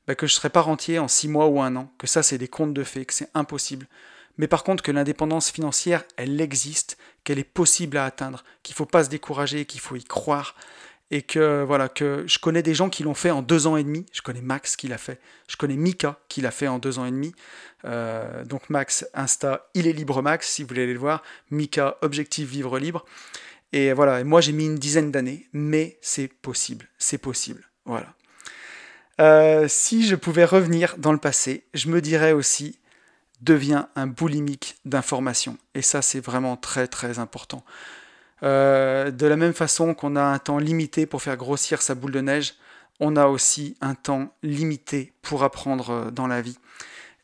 [0.07, 2.23] bah, que je ne serais pas rentier en six mois ou un an, que ça
[2.23, 3.87] c'est des contes de fées, que c'est impossible.
[4.37, 8.77] Mais par contre que l'indépendance financière, elle existe, qu'elle est possible à atteindre, qu'il ne
[8.77, 10.55] faut pas se décourager, qu'il faut y croire,
[11.11, 13.83] et que voilà que je connais des gens qui l'ont fait en deux ans et
[13.83, 14.05] demi.
[14.11, 17.05] Je connais Max qui l'a fait, je connais Mika qui l'a fait en deux ans
[17.05, 17.33] et demi.
[17.85, 21.21] Euh, donc Max Insta, il est libre Max si vous voulez aller le voir.
[21.51, 23.05] Mika Objectif Vivre Libre.
[23.73, 27.63] Et voilà, moi j'ai mis une dizaine d'années, mais c'est possible, c'est possible.
[27.85, 28.15] Voilà.
[29.21, 32.79] Euh, si je pouvais revenir dans le passé, je me dirais aussi
[33.43, 35.57] deviens un boulimique d'informations.
[35.75, 37.63] Et ça, c'est vraiment très très important.
[38.41, 42.11] Euh, de la même façon qu'on a un temps limité pour faire grossir sa boule
[42.11, 42.55] de neige,
[42.99, 46.57] on a aussi un temps limité pour apprendre euh, dans la vie.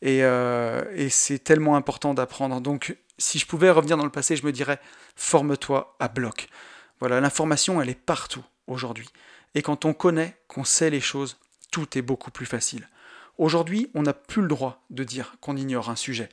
[0.01, 2.61] Et, et c'est tellement important d'apprendre.
[2.61, 4.79] Donc si je pouvais revenir dans le passé, je me dirais
[5.17, 6.47] forme-toi à bloc.
[7.01, 9.09] Voilà, l'information, elle est partout aujourd'hui.
[9.55, 11.37] Et quand on connaît, qu'on sait les choses,
[11.71, 12.87] tout est beaucoup plus facile.
[13.39, 16.27] Aujourd'hui, on n'a plus le droit de dire qu'on ignore un sujet.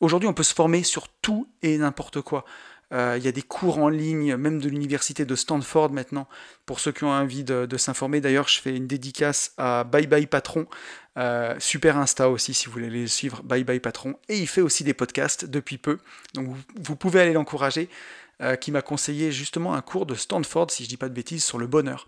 [0.00, 2.46] Aujourd'hui, on peut se former sur tout et n'importe quoi.
[2.90, 6.26] Euh, il y a des cours en ligne, même de l'université de Stanford maintenant,
[6.64, 8.22] pour ceux qui ont envie de, s'informer.
[8.22, 10.66] D'ailleurs, je fais une dédicace à Bye Bye Patron,
[11.18, 14.14] euh, super Insta aussi si vous voulez les suivre, Bye Bye Patron.
[14.30, 15.98] Et il fait aussi des podcasts depuis peu,
[16.32, 16.48] donc
[16.80, 17.90] vous, pouvez aller l'encourager.
[18.40, 21.44] Euh, qui m'a conseillé justement un cours de Stanford, si je dis pas de bêtises,
[21.44, 22.06] sur le bonheur.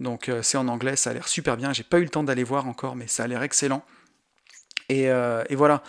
[0.00, 1.72] Donc c'est en anglais, ça a l'air super bien.
[1.72, 3.82] J'ai pas eu le temps d'aller voir encore, mais ça a l'air excellent.
[4.88, 5.82] Et, et voilà.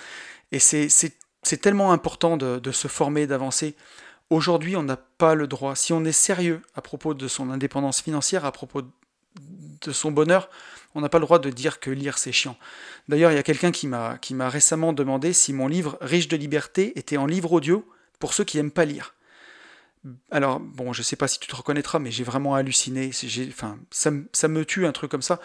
[0.51, 3.75] Et c'est tellement important de se former, d'avancer.
[4.29, 8.01] Aujourd'hui, on n'a pas le droit, si on est sérieux à propos de son indépendance
[8.01, 8.83] financière, à propos
[9.35, 10.49] de son bonheur,
[10.95, 12.57] on n'a pas le droit de dire que lire c'est chiant.
[13.09, 16.97] D'ailleurs, il y a quelqu'un qui m'a récemment demandé si mon livre Riche de liberté
[16.97, 17.87] était en livre audio
[18.19, 19.15] pour ceux qui n'aiment pas lire.
[20.31, 23.11] Alors, bon, je sais pas si tu te reconnaîtras, mais j'ai vraiment halluciné.
[23.47, 25.39] Enfin, ça, ça me tue un truc comme ça.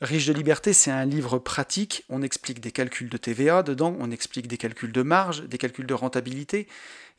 [0.00, 2.04] Riche de liberté, c'est un livre pratique.
[2.08, 5.86] On explique des calculs de TVA dedans, on explique des calculs de marge, des calculs
[5.86, 6.66] de rentabilité.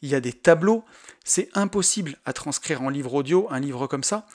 [0.01, 0.83] Il y a des tableaux.
[1.23, 4.27] C'est impossible à transcrire en livre audio, un livre comme ça.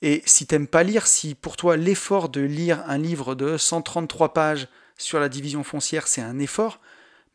[0.00, 4.32] Et si t'aimes pas lire, si pour toi l'effort de lire un livre de 133
[4.32, 6.80] pages sur la division foncière, c'est un effort,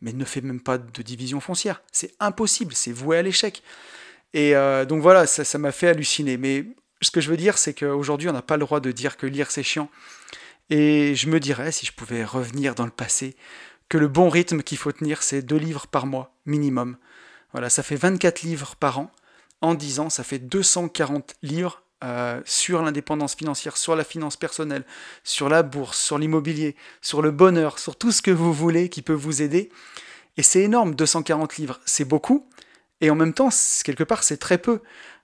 [0.01, 1.81] mais ne fais même pas de division foncière.
[1.91, 3.63] C'est impossible, c'est voué à l'échec.
[4.33, 6.37] Et euh, donc voilà, ça m'a fait halluciner.
[6.37, 6.65] Mais
[7.01, 9.25] ce que je veux dire, c'est qu'aujourd'hui, on n'a pas le droit de dire que
[9.25, 9.89] lire c'est chiant.
[10.69, 13.35] Et je me dirais, si je pouvais revenir dans le passé,
[13.89, 16.97] que le bon rythme qu'il faut tenir, c'est deux livres par mois, minimum.
[17.53, 19.11] Voilà, ça fait 24 livres par an.
[19.61, 24.85] En 10 ans, ça fait 240 livres euh, sur l'indépendance financière, sur la finance personnelle,
[25.23, 29.01] sur la bourse, sur l'immobilier, sur le bonheur, sur tout ce que vous voulez qui
[29.01, 29.69] peut vous aider.
[30.37, 32.47] Et c'est énorme, 240 livres, c'est beaucoup.
[33.01, 33.49] Et en même temps,
[33.83, 34.81] quelque part, c'est très peu.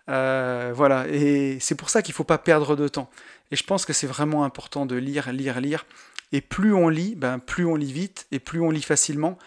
[0.09, 3.09] Euh, voilà, et c'est pour ça qu'il ne faut pas perdre de temps.
[3.51, 5.85] Et je pense que c'est vraiment important de lire, lire, lire.
[6.31, 9.37] Et plus on lit, ben, plus on lit vite, et plus on lit facilement,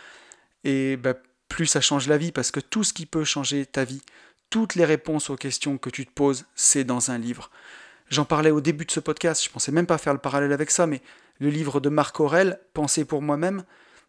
[0.64, 1.14] et ben,
[1.48, 4.02] plus ça change la vie, parce que tout ce qui peut changer ta vie,
[4.50, 7.50] toutes les réponses aux questions que tu te poses, c'est dans un livre.
[8.10, 10.70] J'en parlais au début de ce podcast, je pensais même pas faire le parallèle avec
[10.70, 11.02] ça, mais
[11.40, 13.64] le livre de Marc Aurel, Penser pour moi-même,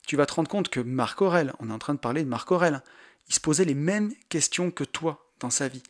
[0.07, 2.29] tu vas te rendre compte que Marc Aurel, on est en train de parler de
[2.29, 2.81] Marc Aurel,
[3.29, 5.83] il se posait les mêmes questions que toi dans sa vie.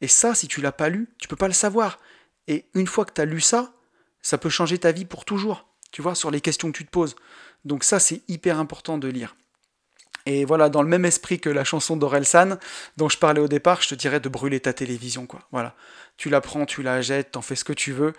[0.00, 1.98] Et ça, si tu l'as pas lu, tu peux pas le savoir.
[2.48, 3.72] Et une fois que tu as lu ça,
[4.22, 6.90] ça peut changer ta vie pour toujours, tu vois, sur les questions que tu te
[6.90, 7.16] poses.
[7.64, 9.36] Donc ça, c'est hyper important de lire.
[10.26, 12.58] Et voilà, dans le même esprit que la chanson d'Orelsan,
[12.96, 15.40] dont je parlais au départ, je te dirais de brûler ta télévision, quoi.
[15.52, 15.74] Voilà.
[16.16, 18.12] Tu la prends, tu la jettes, t'en fais ce que tu veux,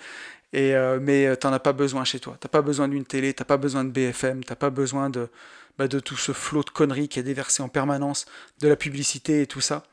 [0.53, 2.37] et euh, mais euh, t'en as pas besoin chez toi.
[2.39, 5.29] T'as pas besoin d'une télé, t'as pas besoin de BFM, t'as pas besoin de,
[5.77, 8.25] bah, de tout ce flot de conneries qui est déversé en permanence,
[8.59, 9.83] de la publicité et tout ça.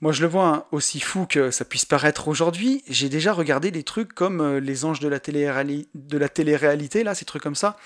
[0.00, 2.82] Moi, je le vois hein, aussi fou que ça puisse paraître aujourd'hui.
[2.88, 7.42] J'ai déjà regardé des trucs comme euh, Les Anges de la télé-réalité, là, ces trucs
[7.42, 7.76] comme ça.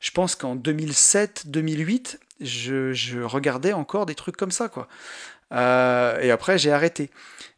[0.00, 4.88] Je pense qu'en 2007, 2008, je, regardais encore des trucs comme ça, quoi.
[5.52, 7.10] Euh, et après, j'ai arrêté.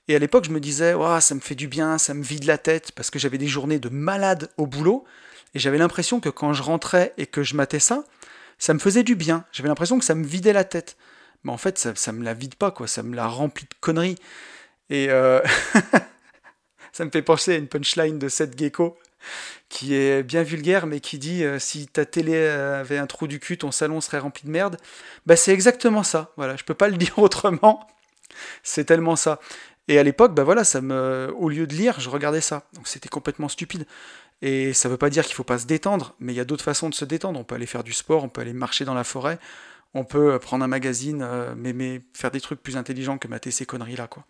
[0.09, 2.59] Et à l'époque, je me disais, ça me fait du bien, ça me vide la
[2.59, 5.05] tête, parce que j'avais des journées de malade au boulot.
[5.55, 8.05] Et j'avais l'impression que quand je rentrais et que je matais ça,
[8.59, 9.45] ça me faisait du bien.
[9.53, 10.97] J'avais l'impression que ça me vidait la tête
[11.45, 12.87] mais en fait, ça, ça me la vide pas, quoi.
[12.87, 14.19] Ça me la remplit de conneries.
[14.91, 15.41] Et euh,
[16.93, 18.99] ça me fait penser à une punchline de Seth Gecko
[19.69, 23.41] qui est bien vulgaire, mais qui dit euh, si ta télé avait un trou du
[23.41, 24.77] cul, ton salon serait rempli de merde.
[25.27, 26.33] Bah, c'est exactement ça.
[26.37, 27.87] Voilà, je peux pas le dire autrement.
[28.63, 29.41] C'est tellement ça.
[29.89, 32.63] Et à l'époque, bah voilà, ça me, au lieu de lire, je regardais ça.
[32.75, 33.85] Donc c'était complètement stupide.
[34.43, 36.65] Et ça veut pas dire qu'il faut pas se détendre, mais il y a d'autres
[36.65, 37.39] façons de se détendre.
[37.39, 39.39] On peut aller faire du sport, on peut aller marcher dans la forêt,
[39.95, 43.67] on peut prendre un magazine, euh, mais, faire des trucs plus intelligents que mater ces
[43.67, 44.09] conneries-là.
[44.09, 44.25] quoi.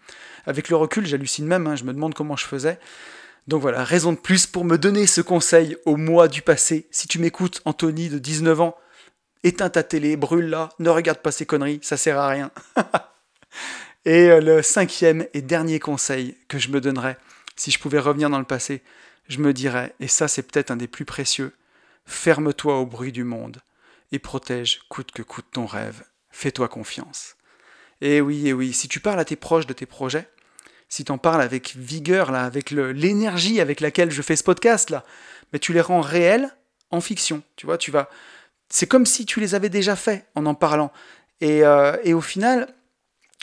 [0.45, 2.79] Avec le recul, j'hallucine même, hein, je me demande comment je faisais.
[3.49, 6.87] Donc voilà, raison de plus pour me donner ce conseil au mois du passé.
[6.91, 8.77] Si tu m'écoutes, Anthony, de 19 ans,
[9.45, 12.51] éteins ta télé, brûle-la, ne regarde pas ces conneries, ça sert à rien.
[14.05, 17.17] et euh, le cinquième et dernier conseil que je me donnerais,
[17.57, 18.83] si je pouvais revenir dans le passé,
[19.29, 21.55] je me dirais, et ça c'est peut-être un des plus précieux,
[22.05, 23.61] ferme-toi au bruit du monde
[24.11, 26.03] et protège coûte que coûte ton rêve.
[26.31, 27.37] Fais-toi confiance.
[28.01, 30.29] Et oui, et oui, si tu parles à tes proches de tes projets,
[30.89, 34.91] si tu en parles avec vigueur, là, avec l'énergie avec laquelle je fais ce podcast,
[34.91, 35.05] là,
[35.53, 36.55] mais tu les rends réels
[36.91, 37.43] en fiction.
[37.57, 38.11] Tu vois, tu vas.
[38.69, 40.93] C'est comme si tu les avais déjà faits en en parlant.
[41.41, 42.75] Et, euh, au final,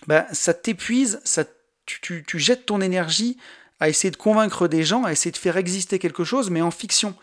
[0.08, 1.44] ben, ça t'épuise, ça,
[1.86, 3.38] tu, tu jettes ton énergie
[3.80, 6.72] à essayer de convaincre des gens, à essayer de faire exister quelque chose, mais en
[6.72, 7.16] fiction.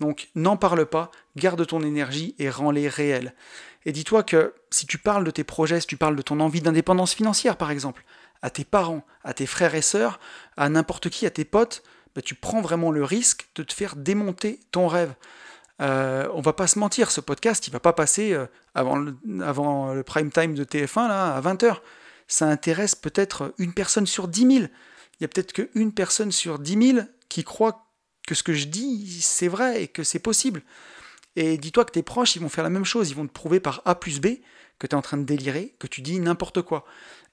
[0.00, 3.34] Donc n'en parle pas, garde ton énergie et rends-les réels.
[3.84, 6.60] Et dis-toi que si tu parles de tes projets, si tu parles de ton envie
[6.60, 8.04] d'indépendance financière par exemple,
[8.42, 10.18] à tes parents, à tes frères et sœurs,
[10.56, 11.82] à n'importe qui, à tes potes,
[12.14, 15.14] bah, tu prends vraiment le risque de te faire démonter ton rêve.
[15.80, 20.02] Euh, on va pas se mentir, ce podcast, il va pas passer euh, avant, le,
[20.02, 21.76] prime time de TF1 là, à 20h.
[22.28, 24.70] ça intéresse peut-être une personne sur dix mille.
[25.20, 27.86] Il y a peut-être qu'une personne sur dix mille qui croit
[28.26, 30.62] que ce que je dis, c'est vrai et que c'est possible.
[31.36, 33.10] Et dis-toi que tes proches, ils vont faire la même chose.
[33.10, 34.38] Ils vont te prouver par A plus B
[34.78, 36.84] que tu es en train de délirer, que tu dis n'importe quoi.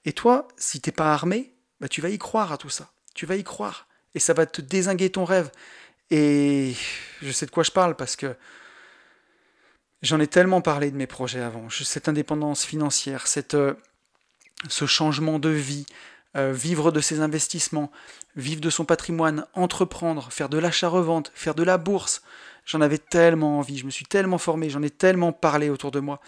[0.06, 2.92] Et toi, si t'es pas armé, bah, tu vas y croire à tout ça.
[3.16, 3.88] Tu vas y croire.
[4.16, 5.52] Et ça va te désinguer ton rêve.
[6.12, 6.76] Et
[7.22, 8.36] je sais de quoi je parle parce que
[10.02, 11.70] j'en ai tellement parlé de mes projets avant.
[11.70, 13.74] Cette indépendance financière, euh,
[14.70, 15.86] ce changement de vie,
[16.38, 17.92] euh, vivre de ses investissements,
[18.36, 22.22] vivre de son patrimoine, entreprendre, faire de l'achat-revente, faire de la bourse.
[22.66, 26.00] J'en avais tellement envie, je me suis tellement formé, j'en ai tellement parlé autour de
[26.00, 26.20] moi.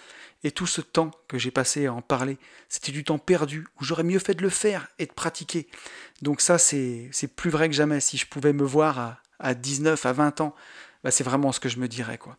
[0.43, 2.37] Et tout ce temps que j'ai passé à en parler,
[2.69, 5.67] c'était du temps perdu, où j'aurais mieux fait de le faire et de pratiquer.
[6.21, 7.99] Donc ça, c'est plus vrai que jamais.
[7.99, 10.55] Si je pouvais me voir à, à 19, à 20 ans,
[11.03, 12.17] bah c'est vraiment ce que je me dirais.
[12.17, 12.37] quoi.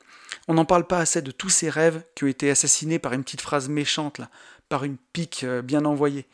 [0.48, 3.22] On n'en parle pas assez de tous ces rêves qui ont été assassinés par une
[3.22, 4.30] petite phrase méchante, là,
[4.68, 6.26] par une pique euh, bien envoyée.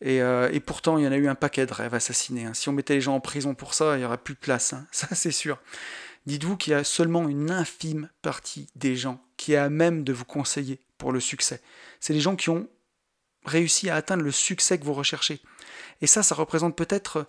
[0.00, 2.44] Et, euh, et, pourtant, il y en a eu un paquet de rêves assassinés.
[2.44, 2.54] Hein.
[2.54, 4.72] Si on mettait les gens en prison pour ça, il n'y aurait plus de place.
[4.72, 4.86] Hein.
[4.92, 5.58] Ça, c'est sûr.
[6.26, 10.12] Dites-vous qu'il y a seulement une infime partie des gens qui est à même de
[10.12, 11.60] vous conseiller pour le succès.
[12.00, 12.68] C'est les gens qui ont
[13.44, 15.40] réussi à atteindre le succès que vous recherchez.
[16.02, 17.26] Et ça, ça représente peut-être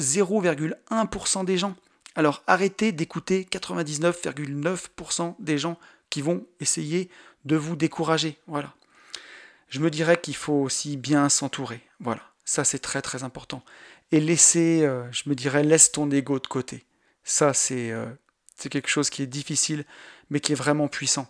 [0.00, 1.74] 0,1% des gens.
[2.14, 5.78] Alors arrêtez d'écouter 99,9% des gens
[6.10, 7.10] qui vont essayer
[7.44, 8.38] de vous décourager.
[8.46, 8.74] Voilà.
[9.68, 11.80] Je me dirais qu'il faut aussi bien s'entourer.
[12.00, 12.22] Voilà.
[12.44, 13.64] Ça, c'est très très important.
[14.12, 16.84] Et laisser, euh, je me dirais, laisse ton ego de côté.
[17.24, 18.06] Ça, euh,
[18.56, 19.84] c'est quelque chose qui est difficile,
[20.30, 21.28] mais qui est vraiment puissant.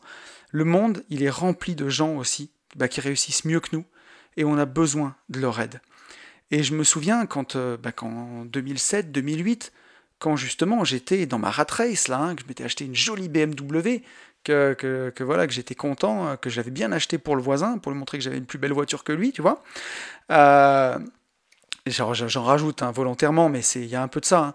[0.50, 3.84] Le monde, il est rempli de gens aussi bah, qui réussissent mieux que nous,
[4.36, 5.80] et on a besoin de leur aide.
[6.50, 9.72] Et je me souviens quand, euh, bah, en 2007, 2008,
[10.18, 13.28] quand justement j'étais dans ma rat race, là, hein, que je m'étais acheté une jolie
[13.28, 14.02] BMW,
[14.44, 17.90] que, que, voilà, que j'étais content, euh, que j'avais bien acheté pour le voisin, pour
[17.90, 19.62] lui montrer que j'avais une plus belle voiture que lui, tu vois.
[21.86, 24.38] J'en rajoute hein, volontairement, mais il y a un peu de ça.
[24.38, 24.54] Hein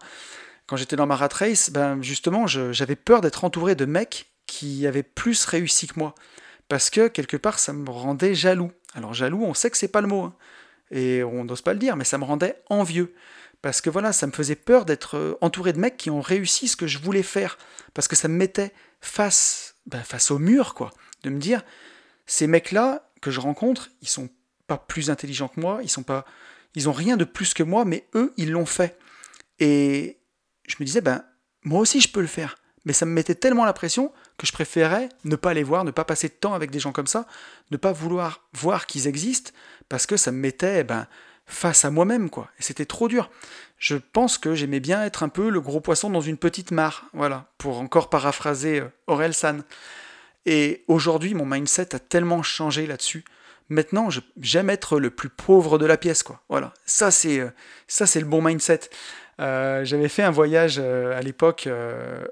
[0.69, 4.85] quand j'étais dans ma rat race, ben justement, j'avais peur d'être entouré de mecs qui
[4.85, 6.13] avaient plus réussi que moi.
[6.67, 8.71] Parce que quelque part, ça me rendait jaloux.
[8.93, 10.25] Alors jaloux, on sait que c'est pas le mot.
[10.25, 10.35] Hein.
[10.91, 13.15] Et on n'ose pas le dire, mais ça me rendait envieux.
[13.61, 16.67] Parce que voilà, ça me faisait peur d'être euh, entouré de mecs qui ont réussi
[16.67, 17.57] ce que je voulais faire.
[17.93, 20.91] Parce que ça me mettait face, ben, face au mur, quoi.
[21.23, 21.63] De me dire,
[22.25, 24.29] ces mecs-là que je rencontre, ils sont
[24.67, 26.25] pas plus intelligents que moi, ils sont pas,
[26.75, 28.97] ils ont rien de plus que moi, mais eux, ils l'ont fait.
[29.59, 30.19] Et,
[30.67, 31.25] je me disais, ben,
[31.63, 32.55] moi aussi je peux le faire.
[32.85, 35.91] Mais ça me mettait tellement la pression que je préférais ne pas les voir, ne
[35.91, 37.27] pas passer de temps avec des gens comme ça,
[37.71, 39.51] ne pas vouloir voir qu'ils existent,
[39.89, 41.07] parce que ça me mettait ben,
[41.49, 42.49] face à moi-même, quoi.
[42.59, 43.29] Et c'était trop dur.
[43.77, 47.05] Je pense que j'aimais bien être un peu le gros poisson dans une petite mare,
[47.13, 49.63] voilà, pour encore paraphraser euh, Aurel San.
[50.45, 53.25] Et aujourd'hui, mon mindset a tellement changé là-dessus.
[53.69, 56.41] Maintenant, j'aime être le plus pauvre de la pièce, quoi.
[56.49, 57.49] Voilà, ça c'est euh,
[57.87, 58.81] ça le bon mindset.
[59.39, 61.69] Euh, j'avais fait un voyage à l'époque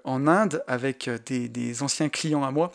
[0.04, 2.72] en Inde avec des, anciens clients à moi.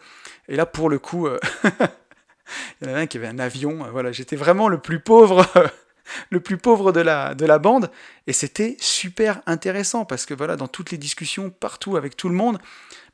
[0.48, 1.28] Et là, pour le coup,
[1.64, 3.86] il y en avait un qui avait un avion.
[3.90, 5.46] voilà, j'étais vraiment le plus pauvre.
[6.30, 7.90] le plus pauvre de la, de la bande,
[8.26, 12.34] et c'était super intéressant parce que voilà, dans toutes les discussions, partout avec tout le
[12.34, 12.58] monde,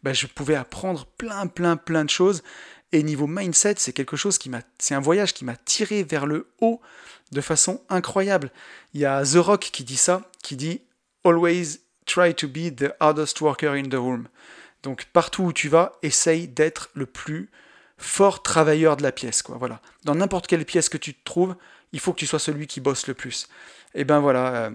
[0.02, 2.42] bah, je pouvais apprendre plein, plein, plein de choses.
[2.92, 6.24] Et niveau mindset, c'est quelque chose qui m'a, c'est un voyage qui m'a tiré vers
[6.24, 6.80] le haut
[7.32, 8.50] de façon incroyable.
[8.94, 10.80] Il y a The Rock qui dit ça, qui dit
[11.24, 14.28] always try to be the hardest worker in the room.
[14.82, 17.50] Donc partout où tu vas, essaye d'être le plus
[17.98, 19.42] fort travailleur de la pièce.
[19.42, 19.56] Quoi.
[19.58, 19.82] Voilà.
[20.04, 21.56] Dans n'importe quelle pièce que tu te trouves,
[21.92, 23.48] il faut que tu sois celui qui bosse le plus.
[23.94, 24.54] Et ben voilà.
[24.54, 24.70] Euh,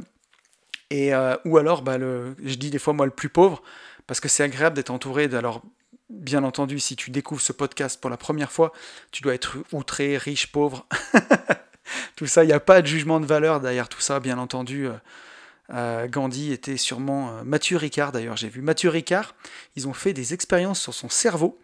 [0.90, 3.64] et, euh, ou alors, bah, je dis des fois moi le plus pauvre,
[4.08, 5.62] parce que c'est agréable d'être entouré de, alors
[6.10, 8.72] bien entendu, si tu découvres ce podcast pour la première fois,
[9.12, 10.86] tu dois être outré, riche, pauvre.
[12.16, 14.88] tout ça, il n'y a pas de jugement de valeur derrière tout ça, bien entendu.
[15.74, 18.38] Euh, Gandhi était sûrement Mathieu Ricard d'ailleurs.
[18.38, 19.34] J'ai vu Mathieu Ricard.
[19.76, 21.60] Ils ont fait des expériences sur son cerveau.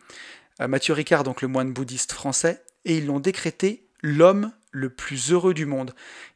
[0.59, 5.53] Mathieu Ricard, donc le moine bouddhiste français, et ils l'ont décrété l'homme le plus heureux
[5.53, 5.93] du monde.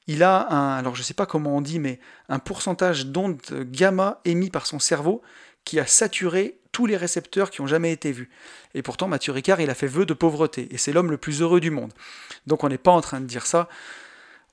[0.08, 3.40] Il a un, alors je ne sais pas comment on dit, mais un pourcentage d'ondes
[3.72, 5.22] gamma émis par son cerveau
[5.66, 8.30] qui a saturé tous les récepteurs qui ont jamais été vus.
[8.74, 11.42] Et pourtant, Mathieu Ricard, il a fait vœu de pauvreté, et c'est l'homme le plus
[11.42, 11.94] heureux du monde.
[12.48, 13.70] Donc on n'est pas en train de dire ça.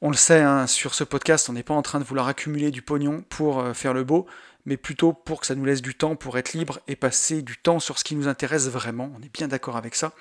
[0.03, 2.71] On le sait, hein, sur ce podcast, on n'est pas en train de vouloir accumuler
[2.71, 4.27] du pognon pour euh, faire le beau,
[4.65, 7.57] mais plutôt pour que ça nous laisse du temps pour être libre et passer du
[7.57, 9.13] temps sur ce qui nous intéresse vraiment.
[9.19, 10.13] On est bien d'accord avec ça.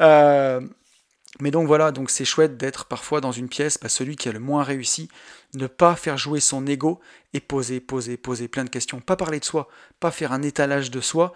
[0.00, 0.60] Euh,
[1.38, 4.32] Mais donc voilà, donc c'est chouette d'être parfois dans une pièce, bah, celui qui a
[4.32, 5.08] le moins réussi,
[5.54, 7.00] ne pas faire jouer son ego
[7.32, 9.00] et poser, poser, poser plein de questions.
[9.00, 9.68] Pas parler de soi,
[10.00, 11.32] pas faire un étalage de soi,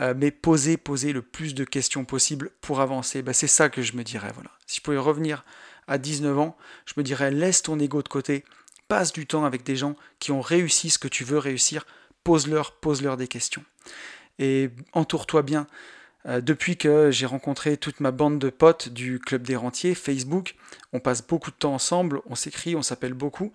[0.00, 3.20] euh, mais poser, poser le plus de questions possible pour avancer.
[3.20, 4.30] Bah, c'est ça que je me dirais.
[4.34, 4.50] Voilà.
[4.66, 5.44] Si je pouvais revenir
[5.86, 8.44] à 19 ans, je me dirais laisse ton ego de côté,
[8.88, 11.86] passe du temps avec des gens qui ont réussi ce que tu veux réussir,
[12.24, 13.64] pose-leur, pose-leur des questions.
[14.38, 15.66] Et entoure-toi bien.
[16.26, 20.54] Euh, depuis que j'ai rencontré toute ma bande de potes du Club des Rentiers, Facebook,
[20.92, 23.52] on passe beaucoup de temps ensemble, on s'écrit, on s'appelle beaucoup.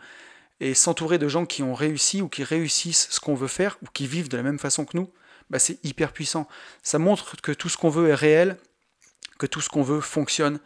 [0.60, 3.86] Et s'entourer de gens qui ont réussi ou qui réussissent ce qu'on veut faire ou
[3.94, 5.10] qui vivent de la même façon que nous,
[5.50, 6.48] bah c'est hyper puissant.
[6.84, 8.58] Ça montre que tout ce qu'on veut est réel,
[9.40, 10.60] que tout ce qu'on veut fonctionne.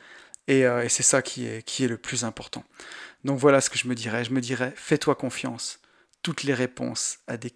[0.47, 2.63] Et, euh, et c'est ça qui est, qui est le plus important.
[3.23, 4.25] Donc voilà ce que je me dirais.
[4.25, 5.79] Je me dirais, fais-toi confiance.
[6.23, 7.53] Toutes les réponses à des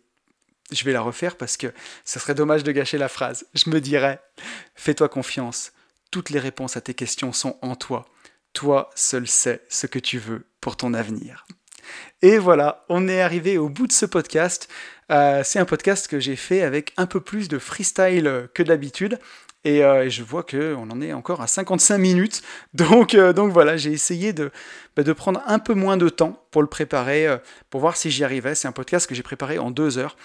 [0.71, 1.73] je vais la refaire parce que
[2.05, 3.45] ce serait dommage de gâcher la phrase.
[3.53, 4.19] Je me dirais,
[4.75, 5.71] fais-toi confiance,
[6.11, 8.05] toutes les réponses à tes questions sont en toi.
[8.53, 11.45] Toi seul sais ce que tu veux pour ton avenir.
[12.21, 14.67] Et voilà, on est arrivé au bout de ce podcast.
[15.11, 19.19] Euh, c'est un podcast que j'ai fait avec un peu plus de freestyle que d'habitude.
[19.65, 22.41] Euh, et, je vois qu'on en est encore à 55 minutes.
[22.73, 24.51] Donc, euh, donc voilà, j'ai essayé de,
[24.95, 27.27] bah, de prendre un peu moins de temps pour le préparer,
[27.69, 28.55] pour voir si j'y arrivais.
[28.55, 30.15] C'est un podcast que j'ai préparé en deux heures.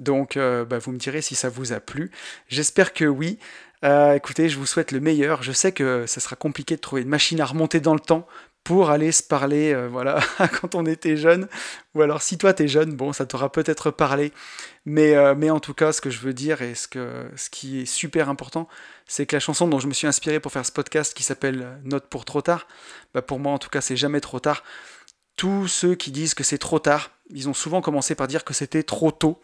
[0.00, 2.10] Donc euh, bah, vous me direz si ça vous a plu.
[2.48, 3.38] J'espère que oui.
[3.84, 5.42] Euh, écoutez, je vous souhaite le meilleur.
[5.42, 8.26] Je sais que ça sera compliqué de trouver une machine à remonter dans le temps
[8.64, 10.20] pour aller se parler euh, voilà,
[10.60, 11.48] quand on était jeune.
[11.94, 14.32] Ou alors si toi t'es jeune, bon, ça t'aura peut-être parlé.
[14.86, 15.16] Mais,
[15.50, 18.68] en tout cas, ce que je veux dire et ce qui est super important,
[19.06, 21.78] c'est que la chanson dont je me suis inspiré pour faire ce podcast qui s'appelle
[21.84, 22.66] Note pour trop tard,
[23.12, 24.62] bah pour moi en tout cas c'est jamais trop tard
[25.40, 28.54] tous ceux qui disent que c'est trop tard, ils ont souvent commencé par dire que
[28.54, 29.40] c'était trop tôt.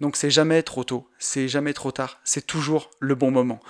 [0.00, 3.60] Donc c'est jamais trop tôt, c'est jamais trop tard, c'est toujours le bon moment.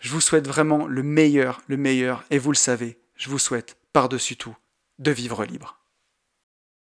[0.00, 3.76] Je vous souhaite vraiment le meilleur, le meilleur, et vous le savez, je vous souhaite
[3.92, 4.56] par-dessus tout
[4.98, 5.78] de vivre libre.